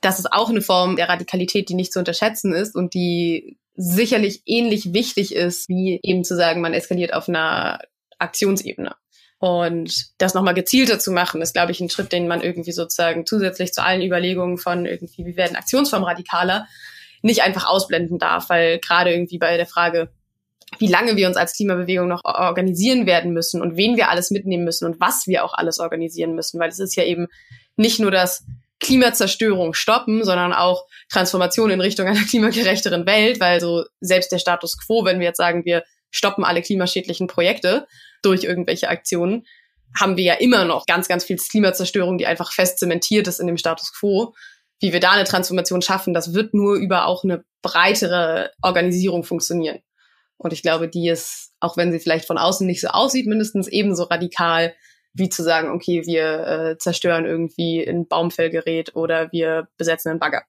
[0.00, 4.42] das ist auch eine Form der Radikalität, die nicht zu unterschätzen ist und die sicherlich
[4.46, 7.80] ähnlich wichtig ist, wie eben zu sagen, man eskaliert auf einer
[8.18, 8.94] Aktionsebene.
[9.38, 13.24] Und das nochmal gezielter zu machen, ist, glaube ich, ein Schritt, den man irgendwie sozusagen
[13.24, 16.66] zusätzlich zu allen Überlegungen von irgendwie, wie werden Aktionsformen radikaler,
[17.22, 20.10] nicht einfach ausblenden darf, weil gerade irgendwie bei der Frage,
[20.78, 24.64] wie lange wir uns als Klimabewegung noch organisieren werden müssen und wen wir alles mitnehmen
[24.64, 27.26] müssen und was wir auch alles organisieren müssen, weil es ist ja eben
[27.76, 28.44] nicht nur das
[28.78, 34.78] Klimazerstörung stoppen, sondern auch Transformation in Richtung einer klimagerechteren Welt, weil so selbst der Status
[34.78, 37.86] quo, wenn wir jetzt sagen, wir stoppen alle klimaschädlichen Projekte
[38.22, 39.46] durch irgendwelche Aktionen,
[39.98, 43.46] haben wir ja immer noch ganz, ganz viel Klimazerstörung, die einfach fest zementiert ist in
[43.46, 44.34] dem Status quo.
[44.80, 49.80] Wie wir da eine Transformation schaffen, das wird nur über auch eine breitere Organisierung funktionieren.
[50.40, 53.68] Und ich glaube, die ist, auch wenn sie vielleicht von außen nicht so aussieht, mindestens
[53.68, 54.74] ebenso radikal
[55.12, 60.44] wie zu sagen, okay, wir äh, zerstören irgendwie ein Baumfellgerät oder wir besetzen einen Bagger.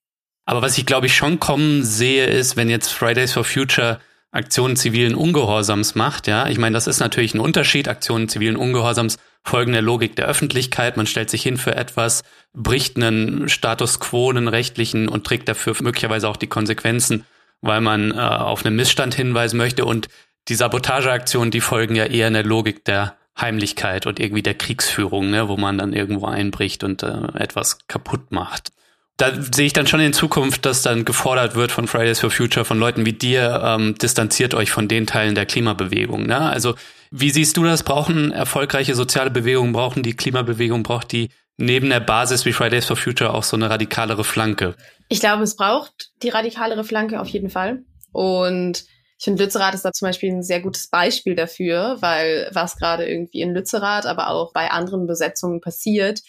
[0.45, 3.99] Aber was ich glaube ich schon kommen sehe, ist, wenn jetzt Fridays for Future
[4.31, 7.89] Aktionen zivilen Ungehorsams macht, ja, ich meine, das ist natürlich ein Unterschied.
[7.89, 10.95] Aktionen zivilen Ungehorsams folgen der Logik der Öffentlichkeit.
[10.95, 12.23] Man stellt sich hin für etwas,
[12.53, 17.25] bricht einen Status quo, einen rechtlichen und trägt dafür möglicherweise auch die Konsequenzen,
[17.61, 19.85] weil man äh, auf einen Missstand hinweisen möchte.
[19.85, 20.07] Und
[20.47, 25.29] die Sabotageaktionen, die folgen ja eher in der Logik der Heimlichkeit und irgendwie der Kriegsführung,
[25.29, 28.71] ne, wo man dann irgendwo einbricht und äh, etwas kaputt macht.
[29.17, 32.65] Da sehe ich dann schon in Zukunft, dass dann gefordert wird von Fridays for Future,
[32.65, 36.25] von Leuten wie dir, ähm, distanziert euch von den Teilen der Klimabewegung.
[36.25, 36.39] Ne?
[36.39, 36.75] Also
[37.11, 37.83] wie siehst du das?
[37.83, 42.95] Brauchen erfolgreiche soziale Bewegungen, brauchen die Klimabewegung, braucht die neben der Basis wie Fridays for
[42.95, 44.75] Future auch so eine radikalere Flanke?
[45.09, 47.83] Ich glaube, es braucht die radikalere Flanke auf jeden Fall.
[48.11, 48.85] Und
[49.17, 53.07] ich finde, Lützerath ist da zum Beispiel ein sehr gutes Beispiel dafür, weil was gerade
[53.07, 56.21] irgendwie in Lützerath, aber auch bei anderen Besetzungen passiert,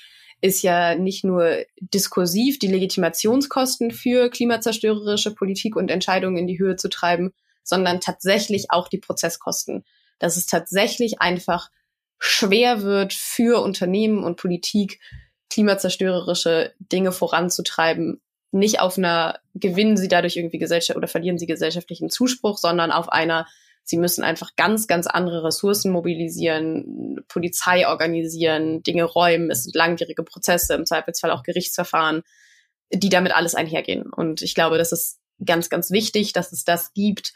[0.42, 6.76] ist ja nicht nur diskursiv die Legitimationskosten für klimazerstörerische Politik und Entscheidungen in die Höhe
[6.76, 9.84] zu treiben, sondern tatsächlich auch die Prozesskosten.
[10.18, 11.70] Dass es tatsächlich einfach
[12.24, 15.00] schwer wird für Unternehmen und Politik,
[15.50, 22.10] klimazerstörerische Dinge voranzutreiben, nicht auf einer gewinnen sie dadurch irgendwie Gesellschaft oder verlieren sie gesellschaftlichen
[22.10, 23.46] Zuspruch, sondern auf einer
[23.84, 29.50] Sie müssen einfach ganz, ganz andere Ressourcen mobilisieren, Polizei organisieren, Dinge räumen.
[29.50, 32.22] Es sind langwierige Prozesse, im Zweifelsfall auch Gerichtsverfahren,
[32.92, 34.04] die damit alles einhergehen.
[34.12, 37.32] Und ich glaube, das ist ganz, ganz wichtig, dass es das gibt,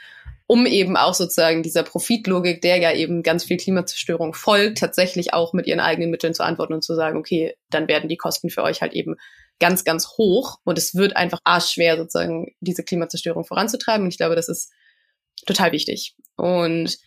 [0.46, 5.52] um eben auch sozusagen dieser Profitlogik, der ja eben ganz viel Klimazerstörung folgt, tatsächlich auch
[5.52, 8.62] mit ihren eigenen Mitteln zu antworten und zu sagen, okay, dann werden die Kosten für
[8.62, 9.16] euch halt eben
[9.58, 14.04] ganz, ganz hoch und es wird einfach arschschwer, sozusagen diese Klimazerstörung voranzutreiben.
[14.04, 14.70] Und ich glaube, das ist
[15.46, 16.14] total wichtig.
[16.36, 16.98] Und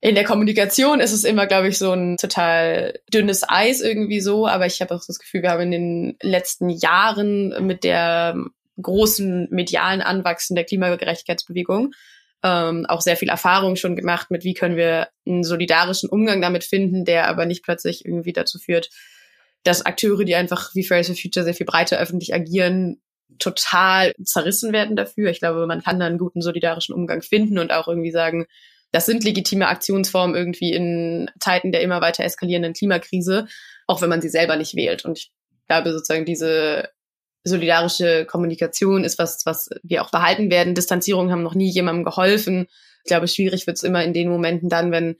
[0.00, 4.46] in der Kommunikation ist es immer, glaube ich, so ein total dünnes Eis irgendwie so.
[4.46, 8.36] Aber ich habe auch das Gefühl, wir haben in den letzten Jahren mit der
[8.80, 11.92] großen medialen Anwachsen der Klimagerechtigkeitsbewegung
[12.42, 16.64] ähm, auch sehr viel Erfahrung schon gemacht mit, wie können wir einen solidarischen Umgang damit
[16.64, 18.90] finden, der aber nicht plötzlich irgendwie dazu führt,
[19.64, 23.02] dass Akteure, die einfach wie Fridays for Future sehr viel breiter öffentlich agieren,
[23.38, 25.30] total zerrissen werden dafür.
[25.30, 28.46] Ich glaube, man kann da einen guten solidarischen Umgang finden und auch irgendwie sagen,
[28.92, 33.48] das sind legitime Aktionsformen irgendwie in Zeiten der immer weiter eskalierenden Klimakrise,
[33.88, 35.04] auch wenn man sie selber nicht wählt.
[35.04, 35.32] Und ich
[35.66, 36.90] glaube sozusagen diese
[37.46, 40.74] solidarische Kommunikation ist was, was wir auch behalten werden.
[40.74, 42.66] Distanzierungen haben noch nie jemandem geholfen.
[43.04, 45.16] Ich glaube, schwierig wird es immer in den Momenten dann, wenn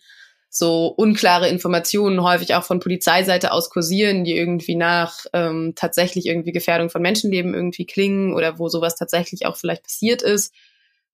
[0.49, 6.53] so unklare Informationen häufig auch von Polizeiseite aus kursieren, die irgendwie nach ähm, tatsächlich irgendwie
[6.53, 10.53] Gefährdung von Menschenleben irgendwie klingen oder wo sowas tatsächlich auch vielleicht passiert ist.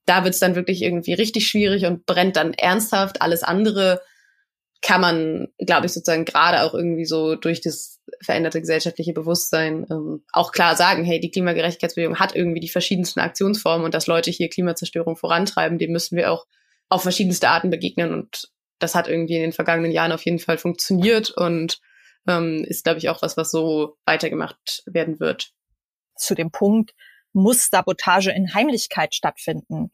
[0.07, 3.21] Da wird es dann wirklich irgendwie richtig schwierig und brennt dann ernsthaft.
[3.21, 4.01] Alles andere
[4.83, 10.25] kann man, glaube ich, sozusagen gerade auch irgendwie so durch das veränderte gesellschaftliche Bewusstsein ähm,
[10.33, 14.49] auch klar sagen, hey, die Klimagerechtigkeitsbewegung hat irgendwie die verschiedensten Aktionsformen und dass Leute hier
[14.49, 16.47] Klimazerstörung vorantreiben, dem müssen wir auch
[16.89, 20.59] auf verschiedenste Arten begegnen und das hat irgendwie in den vergangenen Jahren auf jeden Fall
[20.59, 21.81] funktioniert und
[22.27, 25.53] ähm, ist, glaube ich, auch was, was so weitergemacht werden wird.
[26.17, 26.93] Zu dem Punkt,
[27.33, 29.93] muss Sabotage in Heimlichkeit stattfinden?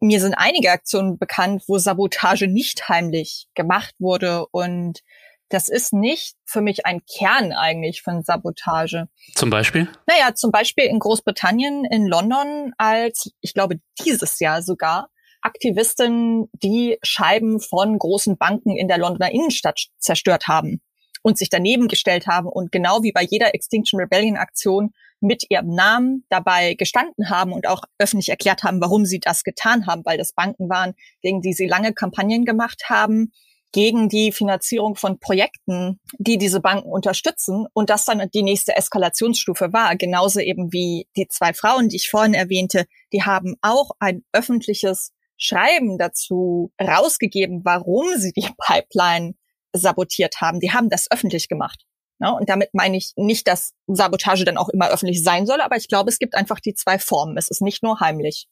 [0.00, 5.00] Mir sind einige Aktionen bekannt, wo Sabotage nicht heimlich gemacht wurde und
[5.48, 9.08] das ist nicht für mich ein Kern eigentlich von Sabotage.
[9.34, 9.88] Zum Beispiel?
[10.06, 15.08] Naja, zum Beispiel in Großbritannien, in London, als ich glaube dieses Jahr sogar
[15.42, 20.80] Aktivisten, die Scheiben von großen Banken in der Londoner Innenstadt zerstört haben
[21.22, 25.68] und sich daneben gestellt haben und genau wie bei jeder Extinction Rebellion Aktion mit ihrem
[25.68, 30.18] Namen dabei gestanden haben und auch öffentlich erklärt haben, warum sie das getan haben, weil
[30.18, 33.32] das Banken waren, gegen die sie lange Kampagnen gemacht haben,
[33.72, 39.72] gegen die Finanzierung von Projekten, die diese Banken unterstützen und das dann die nächste Eskalationsstufe
[39.72, 39.96] war.
[39.96, 45.12] Genauso eben wie die zwei Frauen, die ich vorhin erwähnte, die haben auch ein öffentliches
[45.36, 49.34] Schreiben dazu rausgegeben, warum sie die Pipeline
[49.72, 50.60] sabotiert haben.
[50.60, 51.85] Die haben das öffentlich gemacht.
[52.18, 55.76] Ja, und damit meine ich nicht, dass Sabotage dann auch immer öffentlich sein soll, aber
[55.76, 57.36] ich glaube, es gibt einfach die zwei Formen.
[57.36, 58.48] Es ist nicht nur heimlich.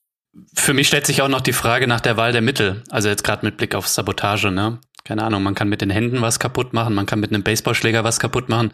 [0.54, 2.82] Für mich stellt sich auch noch die Frage nach der Wahl der Mittel.
[2.90, 4.80] Also jetzt gerade mit Blick auf Sabotage, ne?
[5.04, 8.04] Keine Ahnung, man kann mit den Händen was kaputt machen, man kann mit einem Baseballschläger
[8.04, 8.72] was kaputt machen.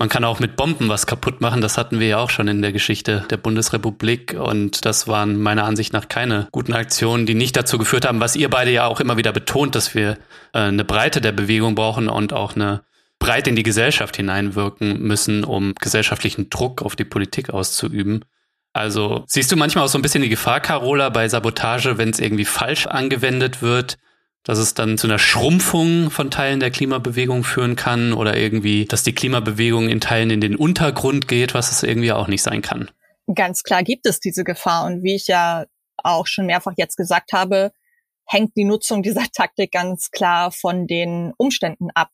[0.00, 1.60] Man kann auch mit Bomben was kaputt machen.
[1.60, 4.34] Das hatten wir ja auch schon in der Geschichte der Bundesrepublik.
[4.34, 8.36] Und das waren meiner Ansicht nach keine guten Aktionen, die nicht dazu geführt haben, was
[8.36, 10.12] ihr beide ja auch immer wieder betont, dass wir
[10.52, 12.84] äh, eine Breite der Bewegung brauchen und auch eine
[13.18, 18.24] Breite in die Gesellschaft hineinwirken müssen, um gesellschaftlichen Druck auf die Politik auszuüben.
[18.72, 22.20] Also siehst du manchmal auch so ein bisschen die Gefahr, Carola, bei Sabotage, wenn es
[22.20, 23.98] irgendwie falsch angewendet wird,
[24.44, 29.02] dass es dann zu einer Schrumpfung von Teilen der Klimabewegung führen kann oder irgendwie, dass
[29.02, 32.90] die Klimabewegung in Teilen in den Untergrund geht, was es irgendwie auch nicht sein kann.
[33.34, 34.86] Ganz klar gibt es diese Gefahr.
[34.86, 35.66] Und wie ich ja
[35.96, 37.72] auch schon mehrfach jetzt gesagt habe,
[38.24, 42.10] hängt die Nutzung dieser Taktik ganz klar von den Umständen ab.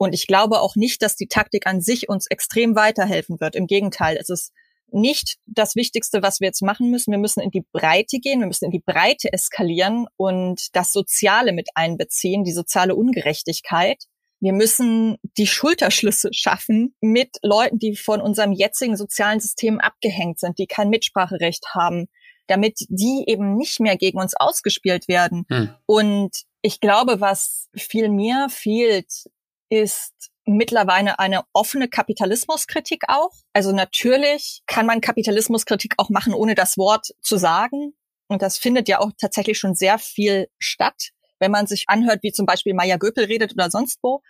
[0.00, 3.54] Und ich glaube auch nicht, dass die Taktik an sich uns extrem weiterhelfen wird.
[3.54, 4.50] Im Gegenteil, es ist
[4.90, 7.10] nicht das Wichtigste, was wir jetzt machen müssen.
[7.10, 11.52] Wir müssen in die Breite gehen, wir müssen in die Breite eskalieren und das Soziale
[11.52, 14.04] mit einbeziehen, die soziale Ungerechtigkeit.
[14.40, 20.58] Wir müssen die Schulterschlüsse schaffen mit Leuten, die von unserem jetzigen sozialen System abgehängt sind,
[20.58, 22.08] die kein Mitspracherecht haben,
[22.46, 25.44] damit die eben nicht mehr gegen uns ausgespielt werden.
[25.50, 25.74] Hm.
[25.84, 29.28] Und ich glaube, was viel mehr fehlt,
[29.70, 30.12] ist
[30.44, 33.32] mittlerweile eine offene Kapitalismuskritik auch.
[33.52, 37.94] Also natürlich kann man Kapitalismuskritik auch machen, ohne das Wort zu sagen.
[38.28, 42.32] Und das findet ja auch tatsächlich schon sehr viel statt, wenn man sich anhört, wie
[42.32, 44.22] zum Beispiel Maya Göpel redet oder sonst wo.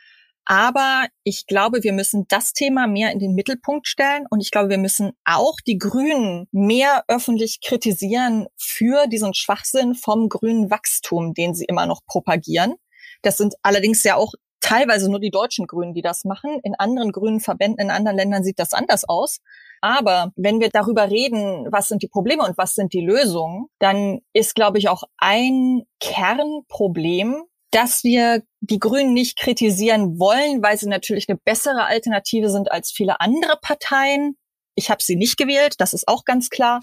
[0.47, 4.27] Aber ich glaube, wir müssen das Thema mehr in den Mittelpunkt stellen.
[4.31, 10.29] Und ich glaube, wir müssen auch die Grünen mehr öffentlich kritisieren für diesen Schwachsinn vom
[10.29, 12.75] grünen Wachstum, den sie immer noch propagieren.
[13.23, 16.61] Das sind allerdings ja auch teilweise nur die deutschen Grünen, die das machen.
[16.63, 19.41] In anderen grünen Verbänden in anderen Ländern sieht das anders aus.
[19.81, 24.21] Aber wenn wir darüber reden, was sind die Probleme und was sind die Lösungen, dann
[24.33, 30.89] ist, glaube ich, auch ein Kernproblem, dass wir die Grünen nicht kritisieren wollen, weil sie
[30.89, 34.37] natürlich eine bessere Alternative sind als viele andere Parteien.
[34.75, 36.81] Ich habe sie nicht gewählt, das ist auch ganz klar.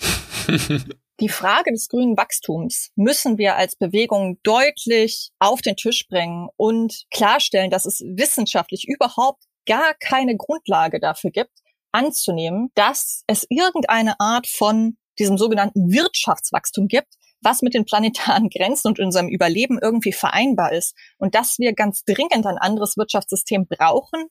[1.19, 7.05] Die Frage des grünen Wachstums müssen wir als Bewegung deutlich auf den Tisch bringen und
[7.09, 11.59] klarstellen, dass es wissenschaftlich überhaupt gar keine Grundlage dafür gibt,
[11.91, 18.89] anzunehmen, dass es irgendeine Art von diesem sogenannten Wirtschaftswachstum gibt, was mit den planetaren Grenzen
[18.89, 24.27] und unserem Überleben irgendwie vereinbar ist und dass wir ganz dringend ein anderes Wirtschaftssystem brauchen,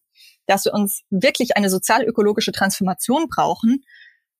[0.47, 3.83] dass wir uns wirklich eine sozial-ökologische Transformation brauchen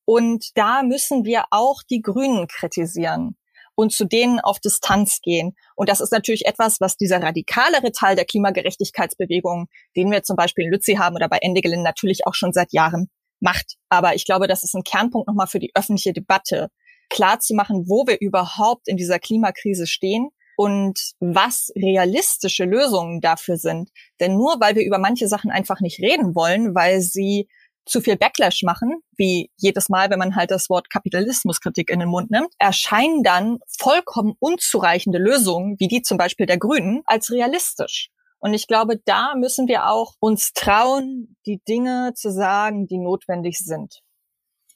[0.07, 3.37] und da müssen wir auch die Grünen kritisieren
[3.75, 5.55] und zu denen auf Distanz gehen.
[5.75, 10.65] Und das ist natürlich etwas, was dieser radikalere Teil der Klimagerechtigkeitsbewegung, den wir zum Beispiel
[10.65, 13.75] in Lützi haben oder bei Endegelin natürlich auch schon seit Jahren macht.
[13.91, 16.69] Aber ich glaube, das ist ein Kernpunkt nochmal für die öffentliche Debatte,
[17.11, 23.59] klar zu machen, wo wir überhaupt in dieser Klimakrise stehen und was realistische Lösungen dafür
[23.59, 23.91] sind.
[24.21, 27.49] Denn nur weil wir über manche Sachen einfach nicht reden wollen, weil sie
[27.87, 32.09] zu viel Backlash machen, wie jedes Mal, wenn man halt das Wort Kapitalismuskritik in den
[32.09, 38.11] Mund nimmt, erscheinen dann vollkommen unzureichende Lösungen, wie die zum Beispiel der Grünen, als realistisch.
[38.39, 43.59] Und ich glaube, da müssen wir auch uns trauen, die Dinge zu sagen, die notwendig
[43.59, 44.01] sind.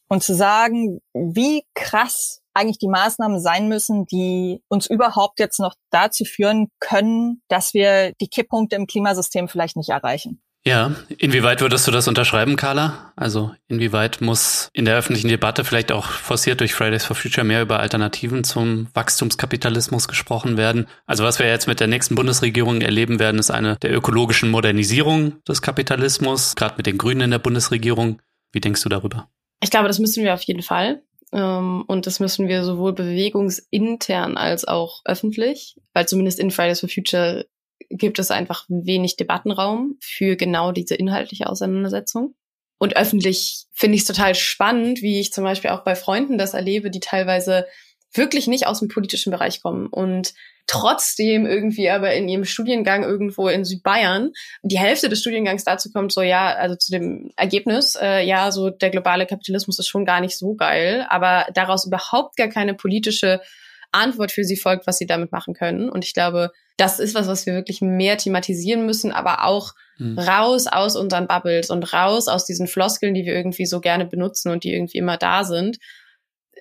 [0.08, 5.74] Und zu sagen, wie krass eigentlich die Maßnahmen sein müssen, die uns überhaupt jetzt noch
[5.90, 10.42] dazu führen können, dass wir die Kipppunkte im Klimasystem vielleicht nicht erreichen.
[10.66, 13.12] Ja, inwieweit würdest du das unterschreiben, Carla?
[13.16, 17.62] Also inwieweit muss in der öffentlichen Debatte vielleicht auch forciert durch Fridays for Future mehr
[17.62, 20.86] über Alternativen zum Wachstumskapitalismus gesprochen werden?
[21.06, 25.42] Also was wir jetzt mit der nächsten Bundesregierung erleben werden, ist eine der ökologischen Modernisierung
[25.44, 28.20] des Kapitalismus, gerade mit den Grünen in der Bundesregierung.
[28.52, 29.30] Wie denkst du darüber?
[29.62, 31.02] Ich glaube, das müssen wir auf jeden Fall.
[31.32, 36.88] Ähm, und das müssen wir sowohl bewegungsintern als auch öffentlich, weil zumindest in Fridays for
[36.88, 37.46] Future
[37.88, 42.34] gibt es einfach wenig Debattenraum für genau diese inhaltliche Auseinandersetzung.
[42.78, 46.54] Und öffentlich finde ich es total spannend, wie ich zum Beispiel auch bei Freunden das
[46.54, 47.66] erlebe, die teilweise
[48.12, 50.34] wirklich nicht aus dem politischen Bereich kommen und
[50.66, 54.30] trotzdem irgendwie aber in ihrem Studiengang irgendwo in Südbayern
[54.62, 58.70] die Hälfte des Studiengangs dazu kommt, so ja, also zu dem Ergebnis, äh, ja, so
[58.70, 63.40] der globale Kapitalismus ist schon gar nicht so geil, aber daraus überhaupt gar keine politische
[63.92, 65.88] Antwort für sie folgt, was sie damit machen können.
[65.88, 70.18] Und ich glaube, das ist was, was wir wirklich mehr thematisieren müssen, aber auch mhm.
[70.18, 74.50] raus aus unseren Bubbles und raus aus diesen Floskeln, die wir irgendwie so gerne benutzen
[74.50, 75.78] und die irgendwie immer da sind.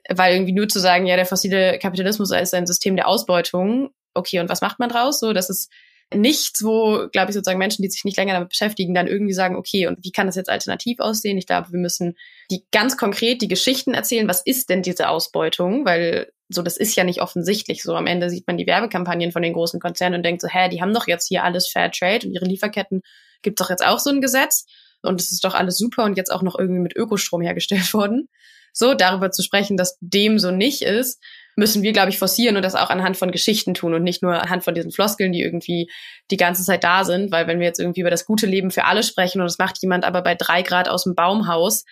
[0.09, 3.91] Weil irgendwie nur zu sagen, ja, der fossile Kapitalismus ist ein System der Ausbeutung.
[4.13, 5.19] Okay, und was macht man draus?
[5.19, 5.71] So, das ist
[6.13, 9.55] nichts, wo, glaube ich, sozusagen Menschen, die sich nicht länger damit beschäftigen, dann irgendwie sagen,
[9.55, 11.37] okay, und wie kann das jetzt alternativ aussehen?
[11.37, 12.15] Ich glaube, wir müssen
[12.49, 15.85] die ganz konkret die Geschichten erzählen, was ist denn diese Ausbeutung?
[15.85, 17.83] Weil so, das ist ja nicht offensichtlich.
[17.83, 20.67] So am Ende sieht man die Werbekampagnen von den großen Konzernen und denkt so, hä,
[20.69, 23.01] die haben doch jetzt hier alles Fair Trade und ihre Lieferketten
[23.43, 24.65] gibt doch jetzt auch so ein Gesetz
[25.03, 28.29] und es ist doch alles super und jetzt auch noch irgendwie mit Ökostrom hergestellt worden.
[28.73, 31.21] So, darüber zu sprechen, dass dem so nicht ist,
[31.55, 34.41] müssen wir, glaube ich, forcieren und das auch anhand von Geschichten tun und nicht nur
[34.41, 35.89] anhand von diesen Floskeln, die irgendwie
[36.31, 37.31] die ganze Zeit da sind.
[37.31, 39.81] Weil wenn wir jetzt irgendwie über das gute Leben für alle sprechen und das macht
[39.81, 41.85] jemand aber bei drei Grad aus dem Baumhaus,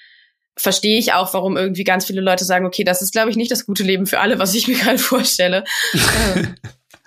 [0.56, 3.52] verstehe ich auch, warum irgendwie ganz viele Leute sagen, okay, das ist, glaube ich, nicht
[3.52, 5.64] das gute Leben für alle, was ich mir gerade vorstelle.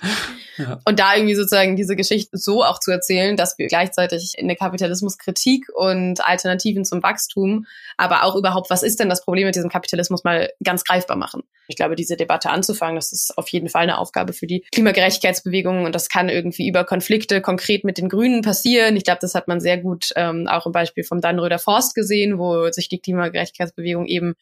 [0.61, 0.81] Ja.
[0.85, 5.67] Und da irgendwie sozusagen diese Geschichte so auch zu erzählen, dass wir gleichzeitig eine Kapitalismuskritik
[5.75, 10.25] und Alternativen zum Wachstum, aber auch überhaupt, was ist denn das Problem mit diesem Kapitalismus
[10.25, 11.43] mal ganz greifbar machen.
[11.69, 15.85] Ich glaube, diese Debatte anzufangen, das ist auf jeden Fall eine Aufgabe für die Klimagerechtigkeitsbewegung
[15.85, 18.97] und das kann irgendwie über Konflikte konkret mit den Grünen passieren.
[18.97, 22.39] Ich glaube, das hat man sehr gut ähm, auch im Beispiel vom Dannröder Forst gesehen,
[22.39, 24.35] wo sich die Klimagerechtigkeitsbewegung eben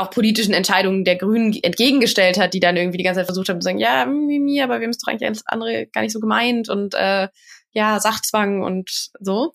[0.00, 3.60] auch politischen Entscheidungen der Grünen entgegengestellt hat, die dann irgendwie die ganze Zeit versucht haben
[3.60, 6.20] zu sagen, ja, Mimi, aber wir haben es doch eigentlich alles andere gar nicht so
[6.20, 7.28] gemeint und äh,
[7.72, 9.54] ja, Sachzwang und so.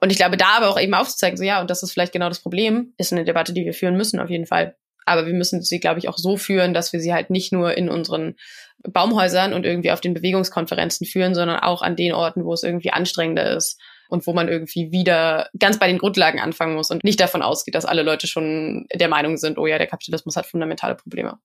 [0.00, 2.28] Und ich glaube, da aber auch eben aufzuzeigen, so ja, und das ist vielleicht genau
[2.28, 4.76] das Problem, ist eine Debatte, die wir führen müssen, auf jeden Fall.
[5.04, 7.76] Aber wir müssen sie, glaube ich, auch so führen, dass wir sie halt nicht nur
[7.76, 8.36] in unseren
[8.82, 12.90] Baumhäusern und irgendwie auf den Bewegungskonferenzen führen, sondern auch an den Orten, wo es irgendwie
[12.90, 17.20] anstrengender ist und wo man irgendwie wieder ganz bei den Grundlagen anfangen muss und nicht
[17.20, 20.94] davon ausgeht, dass alle Leute schon der Meinung sind, oh ja, der Kapitalismus hat fundamentale
[20.94, 21.38] Probleme.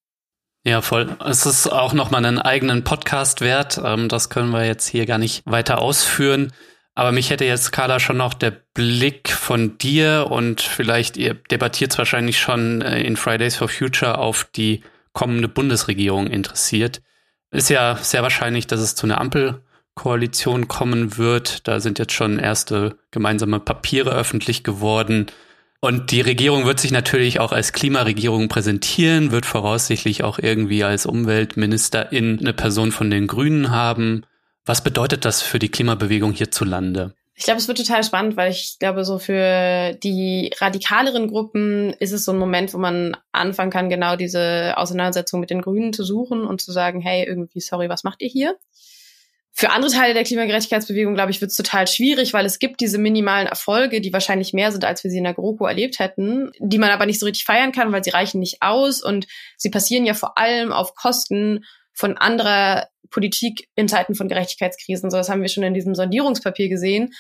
[0.64, 1.18] Ja, voll.
[1.26, 3.82] Es ist auch nochmal einen eigenen Podcast wert.
[3.84, 6.54] Ähm, das können wir jetzt hier gar nicht weiter ausführen.
[6.94, 11.98] Aber mich hätte jetzt, Carla, schon noch der Blick von dir und vielleicht, ihr debattiert
[11.98, 14.84] wahrscheinlich schon äh, in Fridays for Future auf die
[15.14, 17.02] kommende Bundesregierung interessiert.
[17.50, 19.64] Ist ja sehr wahrscheinlich, dass es zu einer Ampel
[19.96, 21.68] Koalition kommen wird.
[21.68, 25.28] Da sind jetzt schon erste gemeinsame Papiere öffentlich geworden.
[25.80, 31.08] Und die Regierung wird sich natürlich auch als Klimaregierung präsentieren, wird voraussichtlich auch irgendwie als
[31.08, 34.24] Umweltministerin eine Person von den Grünen haben.
[34.64, 37.16] Was bedeutet das für die Klimabewegung hierzulande?
[37.34, 42.12] Ich glaube, es wird total spannend, weil ich glaube, so für die radikaleren Gruppen ist
[42.12, 46.04] es so ein Moment, wo man anfangen kann, genau diese Auseinandersetzung mit den Grünen zu
[46.04, 48.56] suchen und zu sagen, hey, irgendwie, sorry, was macht ihr hier?
[49.54, 52.98] Für andere Teile der Klimagerechtigkeitsbewegung, glaube ich, wird es total schwierig, weil es gibt diese
[52.98, 56.78] minimalen Erfolge, die wahrscheinlich mehr sind, als wir sie in der GroKo erlebt hätten, die
[56.78, 59.28] man aber nicht so richtig feiern kann, weil sie reichen nicht aus und
[59.58, 65.12] sie passieren ja vor allem auf Kosten von anderer Politik in Zeiten von Gerechtigkeitskrisen.
[65.12, 67.12] So, das haben wir schon in diesem Sondierungspapier gesehen.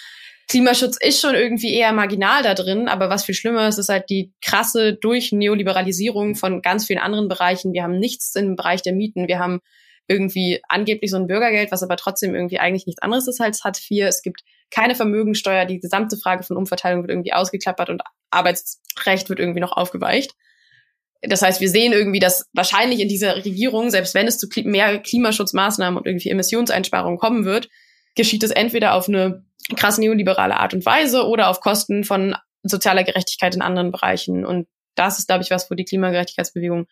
[0.47, 4.09] Klimaschutz ist schon irgendwie eher marginal da drin, aber was viel schlimmer ist, ist halt
[4.09, 7.73] die krasse Durchneoliberalisierung von ganz vielen anderen Bereichen.
[7.73, 9.27] Wir haben nichts im Bereich der Mieten.
[9.27, 9.61] Wir haben
[10.07, 13.79] irgendwie angeblich so ein Bürgergeld, was aber trotzdem irgendwie eigentlich nichts anderes ist als Hartz
[13.89, 14.05] IV.
[14.05, 19.39] Es gibt keine Vermögensteuer, die gesamte Frage von Umverteilung wird irgendwie ausgeklappert und Arbeitsrecht wird
[19.39, 20.33] irgendwie noch aufgeweicht.
[21.21, 24.97] Das heißt, wir sehen irgendwie, dass wahrscheinlich in dieser Regierung, selbst wenn es zu mehr
[24.99, 27.69] Klimaschutzmaßnahmen und irgendwie Emissionseinsparungen kommen wird,
[28.15, 29.45] geschieht es entweder auf eine
[29.75, 34.45] krass neoliberale Art und Weise oder auf Kosten von sozialer Gerechtigkeit in anderen Bereichen.
[34.45, 36.87] Und das ist, glaube ich, was, wo die Klimagerechtigkeitsbewegung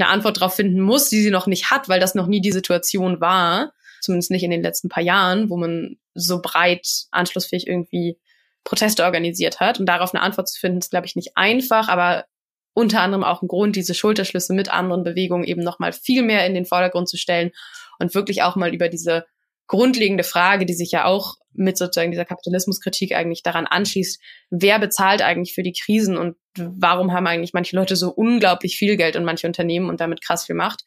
[0.00, 2.52] eine Antwort darauf finden muss, die sie noch nicht hat, weil das noch nie die
[2.52, 8.18] Situation war, zumindest nicht in den letzten paar Jahren, wo man so breit anschlussfähig irgendwie
[8.64, 9.80] Proteste organisiert hat.
[9.80, 12.26] Und darauf eine Antwort zu finden, ist, glaube ich, nicht einfach, aber
[12.74, 16.54] unter anderem auch ein Grund, diese Schulterschlüsse mit anderen Bewegungen eben nochmal viel mehr in
[16.54, 17.50] den Vordergrund zu stellen
[17.98, 19.26] und wirklich auch mal über diese
[19.68, 25.22] grundlegende Frage, die sich ja auch mit sozusagen dieser Kapitalismuskritik eigentlich daran anschließt, wer bezahlt
[25.22, 29.24] eigentlich für die Krisen und warum haben eigentlich manche Leute so unglaublich viel Geld und
[29.24, 30.82] manche Unternehmen und damit krass viel Macht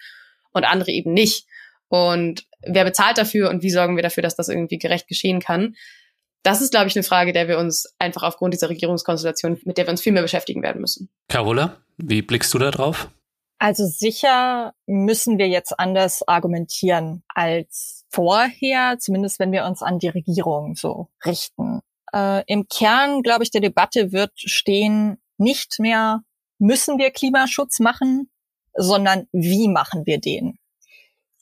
[0.52, 1.46] und andere eben nicht.
[1.88, 5.76] Und wer bezahlt dafür und wie sorgen wir dafür, dass das irgendwie gerecht geschehen kann?
[6.44, 9.86] Das ist, glaube ich, eine Frage, der wir uns einfach aufgrund dieser Regierungskonstellation, mit der
[9.86, 11.10] wir uns viel mehr beschäftigen werden müssen.
[11.28, 13.10] Carola, wie blickst du da drauf?
[13.62, 20.08] Also sicher müssen wir jetzt anders argumentieren als vorher, zumindest wenn wir uns an die
[20.08, 21.82] Regierung so richten.
[22.12, 26.24] Äh, Im Kern, glaube ich, der Debatte wird stehen, nicht mehr
[26.58, 28.32] müssen wir Klimaschutz machen,
[28.74, 30.58] sondern wie machen wir den?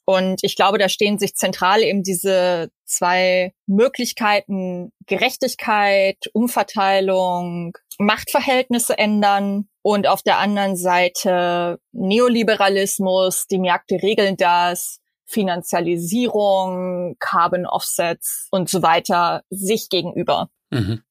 [0.03, 9.69] Und ich glaube, da stehen sich zentral eben diese zwei Möglichkeiten, Gerechtigkeit, Umverteilung, Machtverhältnisse ändern
[9.89, 18.83] und auf der anderen Seite Neoliberalismus, die Märkte regeln das, Finanzialisierung, Carbon Offsets und so
[18.83, 20.51] weiter sich gegenüber.
[20.69, 21.01] Mhm.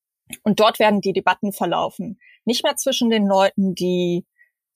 [0.44, 2.20] Und dort werden die Debatten verlaufen.
[2.44, 4.24] Nicht mehr zwischen den Leuten, die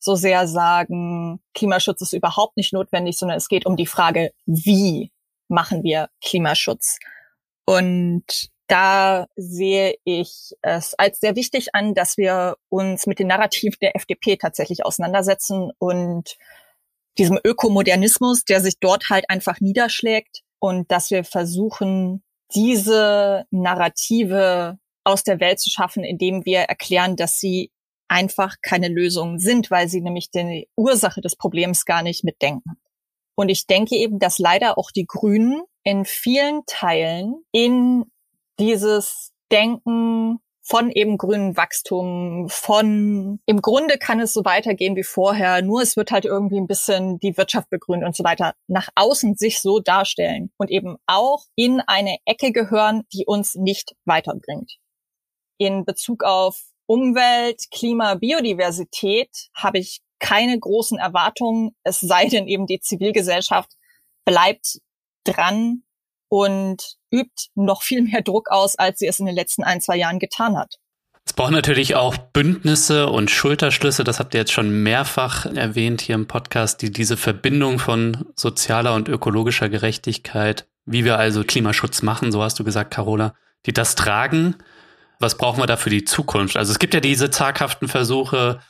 [0.01, 5.13] so sehr sagen, Klimaschutz ist überhaupt nicht notwendig, sondern es geht um die Frage, wie
[5.47, 6.99] machen wir Klimaschutz?
[7.67, 8.25] Und
[8.73, 13.95] da sehe ich es als sehr wichtig an, dass wir uns mit den Narrativen der
[13.97, 16.39] FDP tatsächlich auseinandersetzen und
[17.19, 25.23] diesem Ökomodernismus, der sich dort halt einfach niederschlägt und dass wir versuchen, diese Narrative aus
[25.23, 27.71] der Welt zu schaffen, indem wir erklären, dass sie
[28.09, 32.81] einfach keine Lösungen sind, weil sie nämlich die Ursache des Problems gar nicht mitdenken.
[33.35, 38.07] Und ich denke eben, dass leider auch die Grünen in vielen Teilen in
[38.59, 45.61] dieses Denken von eben grünem Wachstum, von im Grunde kann es so weitergehen wie vorher,
[45.61, 49.35] nur es wird halt irgendwie ein bisschen die Wirtschaft begrünt und so weiter, nach außen
[49.35, 54.77] sich so darstellen und eben auch in eine Ecke gehören, die uns nicht weiterbringt.
[55.59, 62.67] In Bezug auf Umwelt, Klima, Biodiversität habe ich keine großen Erwartungen, es sei denn eben
[62.67, 63.73] die Zivilgesellschaft
[64.25, 64.79] bleibt
[65.25, 65.83] dran
[66.33, 69.99] und übt noch viel mehr Druck aus, als sie es in den letzten ein, zwei
[69.99, 70.77] Jahren getan hat.
[71.27, 76.15] Es braucht natürlich auch Bündnisse und Schulterschlüsse, das habt ihr jetzt schon mehrfach erwähnt hier
[76.15, 82.33] im Podcast, die diese Verbindung von sozialer und ökologischer Gerechtigkeit, wie wir also Klimaschutz machen,
[82.33, 83.35] so hast du gesagt, Carola,
[83.67, 84.57] die das tragen.
[85.19, 86.57] Was brauchen wir da für die Zukunft?
[86.57, 88.61] Also es gibt ja diese zaghaften Versuche,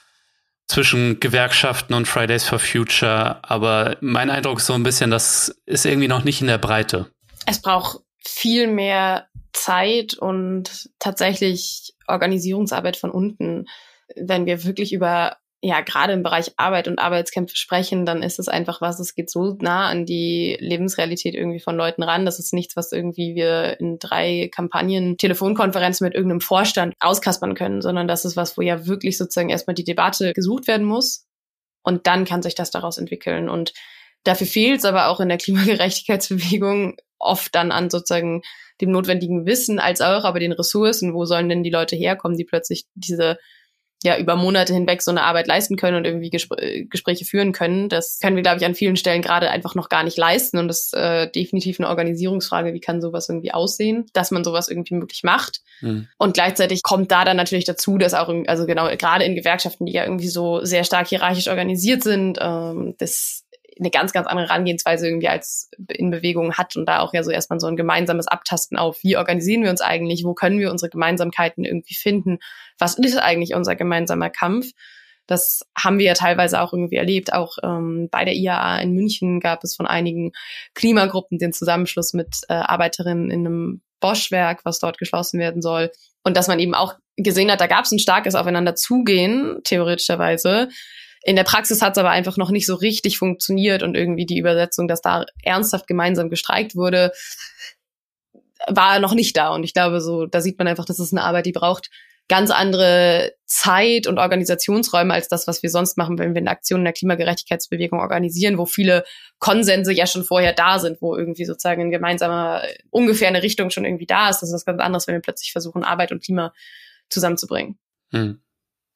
[0.67, 5.85] zwischen Gewerkschaften und Fridays for Future, aber mein Eindruck ist so ein bisschen, das ist
[5.85, 7.11] irgendwie noch nicht in der Breite
[7.47, 13.67] es braucht viel mehr Zeit und tatsächlich Organisierungsarbeit von unten.
[14.17, 18.49] Wenn wir wirklich über, ja, gerade im Bereich Arbeit und Arbeitskämpfe sprechen, dann ist es
[18.49, 22.25] einfach was, es geht so nah an die Lebensrealität irgendwie von Leuten ran.
[22.25, 27.83] Das ist nichts, was irgendwie wir in drei Kampagnen, Telefonkonferenzen mit irgendeinem Vorstand auskaspern können,
[27.83, 31.27] sondern das ist was, wo ja wirklich sozusagen erstmal die Debatte gesucht werden muss.
[31.85, 33.49] Und dann kann sich das daraus entwickeln.
[33.49, 33.73] Und
[34.25, 38.43] Dafür fehlt es aber auch in der Klimagerechtigkeitsbewegung oft dann an sozusagen
[38.81, 41.15] dem notwendigen Wissen als auch aber den Ressourcen.
[41.15, 43.39] Wo sollen denn die Leute herkommen, die plötzlich diese
[44.05, 47.53] ja über Monate hinweg so eine Arbeit leisten können und irgendwie Gespr äh, Gespräche führen
[47.53, 47.89] können.
[47.89, 50.59] Das können wir, glaube ich, an vielen Stellen gerade einfach noch gar nicht leisten.
[50.59, 54.69] Und das ist äh, definitiv eine Organisierungsfrage, wie kann sowas irgendwie aussehen, dass man sowas
[54.69, 55.61] irgendwie möglich macht.
[55.81, 56.09] Mhm.
[56.19, 59.93] Und gleichzeitig kommt da dann natürlich dazu, dass auch, also genau, gerade in Gewerkschaften, die
[59.93, 63.42] ja irgendwie so sehr stark hierarchisch organisiert sind, ähm, das
[63.79, 67.31] eine ganz, ganz andere Herangehensweise irgendwie als in Bewegung hat und da auch ja so
[67.31, 70.91] erstmal so ein gemeinsames Abtasten auf, wie organisieren wir uns eigentlich, wo können wir unsere
[70.91, 72.39] Gemeinsamkeiten irgendwie finden,
[72.79, 74.71] was ist eigentlich unser gemeinsamer Kampf.
[75.27, 77.33] Das haben wir ja teilweise auch irgendwie erlebt.
[77.33, 80.33] Auch ähm, bei der IAA in München gab es von einigen
[80.75, 85.91] Klimagruppen den Zusammenschluss mit äh, Arbeiterinnen in einem Boschwerk, was dort geschlossen werden soll.
[86.25, 90.69] Und dass man eben auch gesehen hat, da gab es ein starkes Aufeinander zugehen, theoretischerweise,
[91.25, 94.39] in der Praxis hat es aber einfach noch nicht so richtig funktioniert und irgendwie die
[94.39, 97.13] Übersetzung, dass da ernsthaft gemeinsam gestreikt wurde,
[98.67, 99.55] war noch nicht da.
[99.55, 101.91] Und ich glaube, so, da sieht man einfach, das ist eine Arbeit, die braucht
[102.29, 106.81] ganz andere Zeit und Organisationsräume als das, was wir sonst machen, wenn wir eine Aktion
[106.81, 109.05] in der Klimagerechtigkeitsbewegung organisieren, wo viele
[109.39, 113.85] Konsense ja schon vorher da sind, wo irgendwie sozusagen ein gemeinsamer, ungefähr eine Richtung schon
[113.85, 114.41] irgendwie da ist.
[114.41, 116.55] Das ist was ganz anderes, wenn wir plötzlich versuchen, Arbeit und Klima
[117.11, 117.79] zusammenzubringen.
[118.13, 118.41] Hm.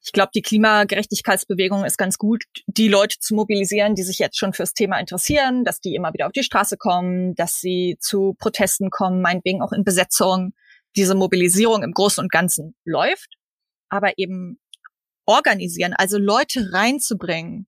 [0.07, 4.53] Ich glaube, die Klimagerechtigkeitsbewegung ist ganz gut, die Leute zu mobilisieren, die sich jetzt schon
[4.53, 8.91] fürs Thema interessieren, dass die immer wieder auf die Straße kommen, dass sie zu Protesten
[8.91, 10.53] kommen, meinetwegen auch in Besetzung.
[10.95, 13.35] Diese Mobilisierung im Großen und Ganzen läuft,
[13.89, 14.61] aber eben
[15.27, 17.67] organisieren, also Leute reinzubringen,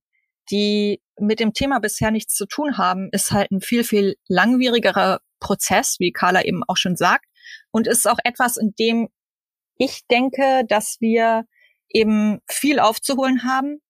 [0.49, 5.19] die mit dem Thema bisher nichts zu tun haben, ist halt ein viel, viel langwierigerer
[5.41, 7.25] Prozess, wie Carla eben auch schon sagt,
[7.71, 9.09] und ist auch etwas, in dem
[9.77, 11.43] ich denke, dass wir
[11.89, 13.81] eben viel aufzuholen haben.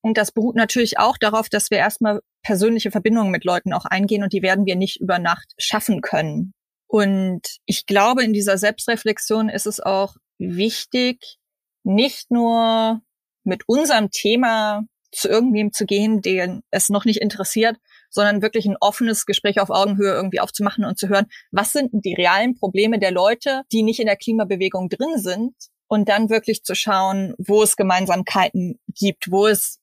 [0.00, 4.22] Und das beruht natürlich auch darauf, dass wir erstmal persönliche Verbindungen mit Leuten auch eingehen
[4.24, 6.54] und die werden wir nicht über Nacht schaffen können.
[6.88, 11.38] Und ich glaube, in dieser Selbstreflexion ist es auch wichtig,
[11.84, 13.00] nicht nur
[13.44, 14.82] mit unserem Thema
[15.12, 17.76] zu irgendwem zu gehen, den es noch nicht interessiert,
[18.10, 22.14] sondern wirklich ein offenes Gespräch auf Augenhöhe irgendwie aufzumachen und zu hören, was sind die
[22.14, 25.54] realen Probleme der Leute, die nicht in der Klimabewegung drin sind
[25.92, 29.78] und dann wirklich zu schauen, wo es Gemeinsamkeiten gibt, wo es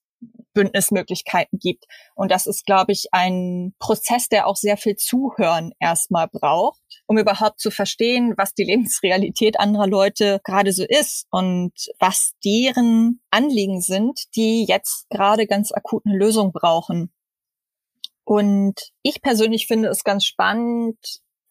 [0.55, 1.86] Bündnismöglichkeiten gibt.
[2.16, 7.20] Und das ist, glaube ich, ein Prozess, der auch sehr viel Zuhören erstmal braucht, um
[7.20, 13.80] überhaupt zu verstehen, was die Lebensrealität anderer Leute gerade so ist und was deren Anliegen
[13.80, 17.14] sind, die jetzt gerade ganz akut eine Lösung brauchen.
[18.24, 20.97] Und ich persönlich finde es ganz spannend,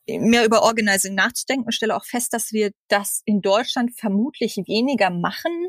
[0.09, 5.69] mehr über Organizing nachzudenken stelle auch fest, dass wir das in Deutschland vermutlich weniger machen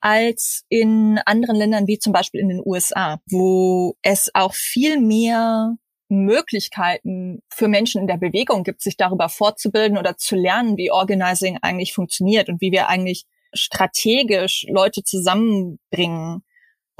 [0.00, 5.76] als in anderen Ländern wie zum Beispiel in den USA, wo es auch viel mehr
[6.08, 11.58] Möglichkeiten für Menschen in der Bewegung gibt, sich darüber fortzubilden oder zu lernen, wie Organizing
[11.62, 16.42] eigentlich funktioniert und wie wir eigentlich strategisch Leute zusammenbringen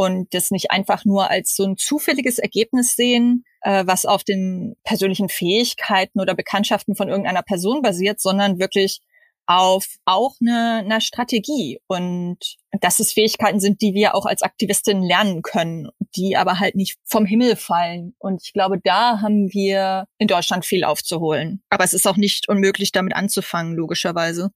[0.02, 4.74] und das nicht einfach nur als so ein zufälliges Ergebnis sehen, äh, was auf den
[4.82, 9.00] persönlichen Fähigkeiten oder Bekanntschaften von irgendeiner Person basiert, sondern wirklich
[9.46, 12.38] auf auch eine, eine Strategie und
[12.80, 16.98] dass es Fähigkeiten sind, die wir auch als Aktivistinnen lernen können, die aber halt nicht
[17.04, 18.14] vom Himmel fallen.
[18.18, 21.62] Und ich glaube, da haben wir in Deutschland viel aufzuholen.
[21.70, 24.50] Aber es ist auch nicht unmöglich, damit anzufangen, logischerweise.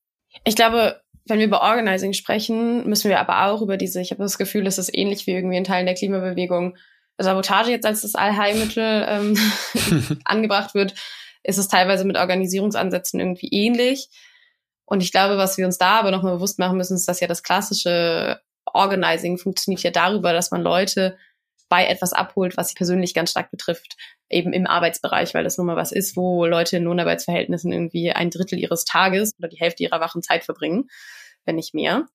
[0.45, 4.23] Ich glaube, wenn wir über Organizing sprechen, müssen wir aber auch über diese, ich habe
[4.23, 6.77] das Gefühl, es ist ähnlich wie irgendwie in Teilen der Klimabewegung,
[7.19, 9.39] Sabotage jetzt als das Allheilmittel ähm,
[10.25, 10.95] angebracht wird,
[11.43, 14.09] ist es teilweise mit Organisierungsansätzen irgendwie ähnlich.
[14.85, 17.27] Und ich glaube, was wir uns da aber nochmal bewusst machen müssen, ist, dass ja
[17.27, 21.17] das klassische Organizing funktioniert ja darüber, dass man Leute
[21.69, 23.97] bei etwas abholt, was sie persönlich ganz stark betrifft,
[24.29, 28.31] eben im Arbeitsbereich, weil das nun mal was ist, wo Leute in Lohnarbeitsverhältnissen irgendwie ein
[28.31, 30.89] Drittel ihres Tages oder die Hälfte ihrer wachen Zeit verbringen,
[31.45, 32.07] wenn nicht mehr.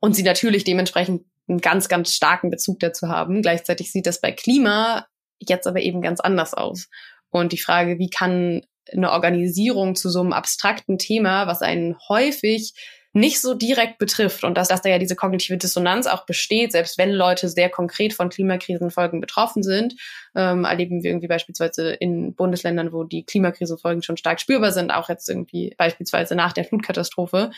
[0.00, 3.42] Und sie natürlich dementsprechend einen ganz, ganz starken Bezug dazu haben.
[3.42, 5.06] Gleichzeitig sieht das bei Klima
[5.38, 6.88] jetzt aber eben ganz anders aus.
[7.30, 12.72] Und die Frage, wie kann eine Organisierung zu so einem abstrakten Thema, was einen häufig
[13.16, 16.98] nicht so direkt betrifft und dass, dass da ja diese kognitive Dissonanz auch besteht, selbst
[16.98, 19.94] wenn Leute sehr konkret von Klimakrisenfolgen betroffen sind,
[20.34, 25.08] ähm, erleben wir irgendwie beispielsweise in Bundesländern, wo die Klimakrisenfolgen schon stark spürbar sind, auch
[25.08, 27.52] jetzt irgendwie beispielsweise nach der Flutkatastrophe,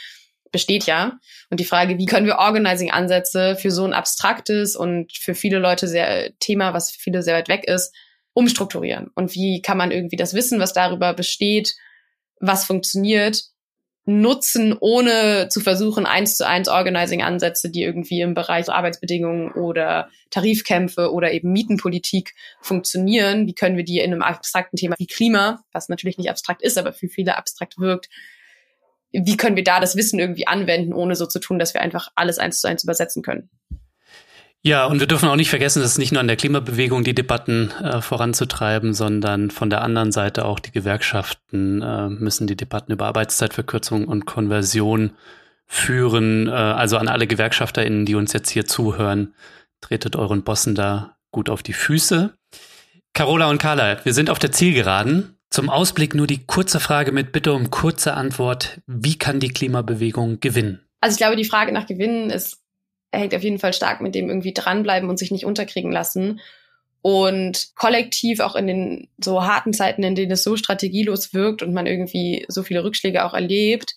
[0.53, 1.19] besteht ja.
[1.51, 5.89] Und die Frage, wie können wir Organizing-Ansätze für so ein abstraktes und für viele Leute
[5.89, 7.93] sehr Thema, was für viele sehr weit weg ist,
[8.33, 9.11] umstrukturieren?
[9.17, 11.75] Und wie kann man irgendwie das Wissen, was darüber besteht,
[12.39, 13.43] was funktioniert,
[14.09, 21.13] nutzen, ohne zu versuchen, eins zu eins Organizing-Ansätze, die irgendwie im Bereich Arbeitsbedingungen oder Tarifkämpfe
[21.13, 23.47] oder eben Mietenpolitik funktionieren.
[23.47, 26.79] Wie können wir die in einem abstrakten Thema wie Klima, was natürlich nicht abstrakt ist,
[26.79, 28.09] aber für viele abstrakt wirkt,
[29.13, 32.09] wie können wir da das Wissen irgendwie anwenden, ohne so zu tun, dass wir einfach
[32.15, 33.51] alles eins zu eins übersetzen können?
[34.63, 37.15] Ja, und wir dürfen auch nicht vergessen, es ist nicht nur an der Klimabewegung die
[37.15, 42.93] Debatten äh, voranzutreiben, sondern von der anderen Seite auch die Gewerkschaften äh, müssen die Debatten
[42.93, 45.13] über Arbeitszeitverkürzung und Konversion
[45.67, 46.49] führen.
[46.49, 49.33] Äh, also an alle GewerkschafterInnen, die uns jetzt hier zuhören,
[49.81, 52.35] tretet euren Bossen da gut auf die Füße.
[53.15, 55.37] Carola und Carla, wir sind auf der Zielgeraden.
[55.51, 58.81] Zum Ausblick nur die kurze Frage mit Bitte um kurze Antwort.
[58.87, 60.81] Wie kann die Klimabewegung gewinnen?
[61.01, 62.58] Also ich glaube, die Frage nach Gewinnen ist
[63.13, 66.41] hängt auf jeden Fall stark mit dem irgendwie dranbleiben und sich nicht unterkriegen lassen.
[67.01, 71.73] Und kollektiv auch in den so harten Zeiten, in denen es so strategielos wirkt und
[71.73, 73.95] man irgendwie so viele Rückschläge auch erlebt,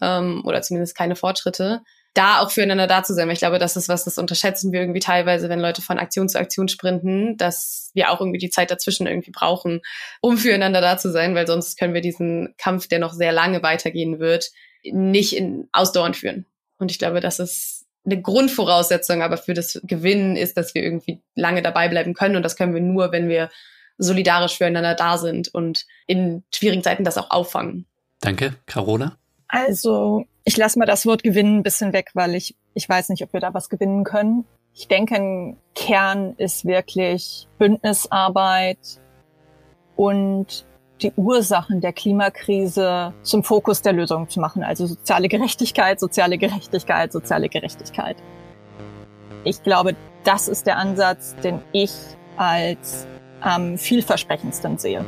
[0.00, 1.82] ähm, oder zumindest keine Fortschritte,
[2.14, 3.26] da auch füreinander da zu sein.
[3.26, 6.28] Weil ich glaube, das ist was, das unterschätzen wir irgendwie teilweise, wenn Leute von Aktion
[6.28, 9.80] zu Aktion sprinten, dass wir auch irgendwie die Zeit dazwischen irgendwie brauchen,
[10.20, 13.62] um füreinander da zu sein, weil sonst können wir diesen Kampf, der noch sehr lange
[13.62, 14.50] weitergehen wird,
[14.84, 16.46] nicht in ausdauernd führen.
[16.78, 17.73] Und ich glaube, das ist
[18.04, 22.36] eine Grundvoraussetzung aber für das Gewinnen ist, dass wir irgendwie lange dabei bleiben können.
[22.36, 23.50] Und das können wir nur, wenn wir
[23.98, 27.86] solidarisch füreinander da sind und in schwierigen Zeiten das auch auffangen.
[28.20, 28.54] Danke.
[28.66, 29.16] Carola?
[29.48, 33.22] Also, ich lasse mal das Wort gewinnen ein bisschen weg, weil ich, ich weiß nicht,
[33.22, 34.44] ob wir da was gewinnen können.
[34.74, 39.00] Ich denke, ein Kern ist wirklich Bündnisarbeit
[39.94, 40.66] und
[41.02, 44.62] die Ursachen der Klimakrise zum Fokus der Lösung zu machen.
[44.62, 48.16] Also soziale Gerechtigkeit, soziale Gerechtigkeit, soziale Gerechtigkeit.
[49.44, 51.92] Ich glaube, das ist der Ansatz, den ich
[52.36, 53.06] als
[53.40, 55.04] am vielversprechendsten sehe.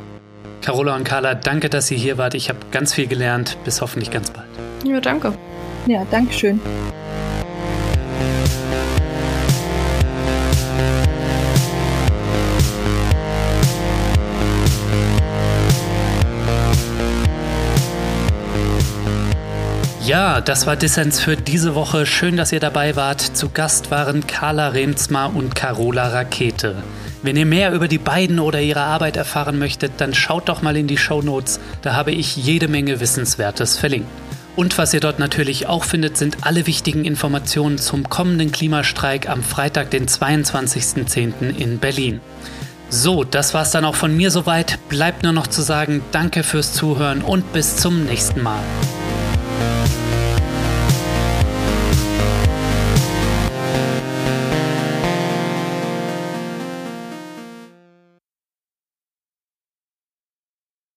[0.61, 2.33] Carola und Carla, danke, dass ihr hier wart.
[2.33, 3.57] Ich habe ganz viel gelernt.
[3.63, 4.47] Bis hoffentlich ganz bald.
[4.83, 5.33] Ja, danke.
[5.87, 6.59] Ja, danke schön.
[20.07, 22.05] Ja, das war Dissens für diese Woche.
[22.05, 23.19] Schön, dass ihr dabei wart.
[23.19, 26.77] Zu Gast waren Carla Remsmar und Carola Rakete.
[27.23, 30.77] Wenn ihr mehr über die beiden oder ihre Arbeit erfahren möchtet, dann schaut doch mal
[30.77, 31.59] in die Show Notes.
[31.81, 34.07] Da habe ich jede Menge Wissenswertes verlinkt.
[34.55, 39.43] Und was ihr dort natürlich auch findet, sind alle wichtigen Informationen zum kommenden Klimastreik am
[39.43, 41.57] Freitag, den 22.10.
[41.57, 42.21] in Berlin.
[42.87, 44.79] So, das war's dann auch von mir soweit.
[44.87, 48.63] Bleibt nur noch zu sagen, danke fürs Zuhören und bis zum nächsten Mal.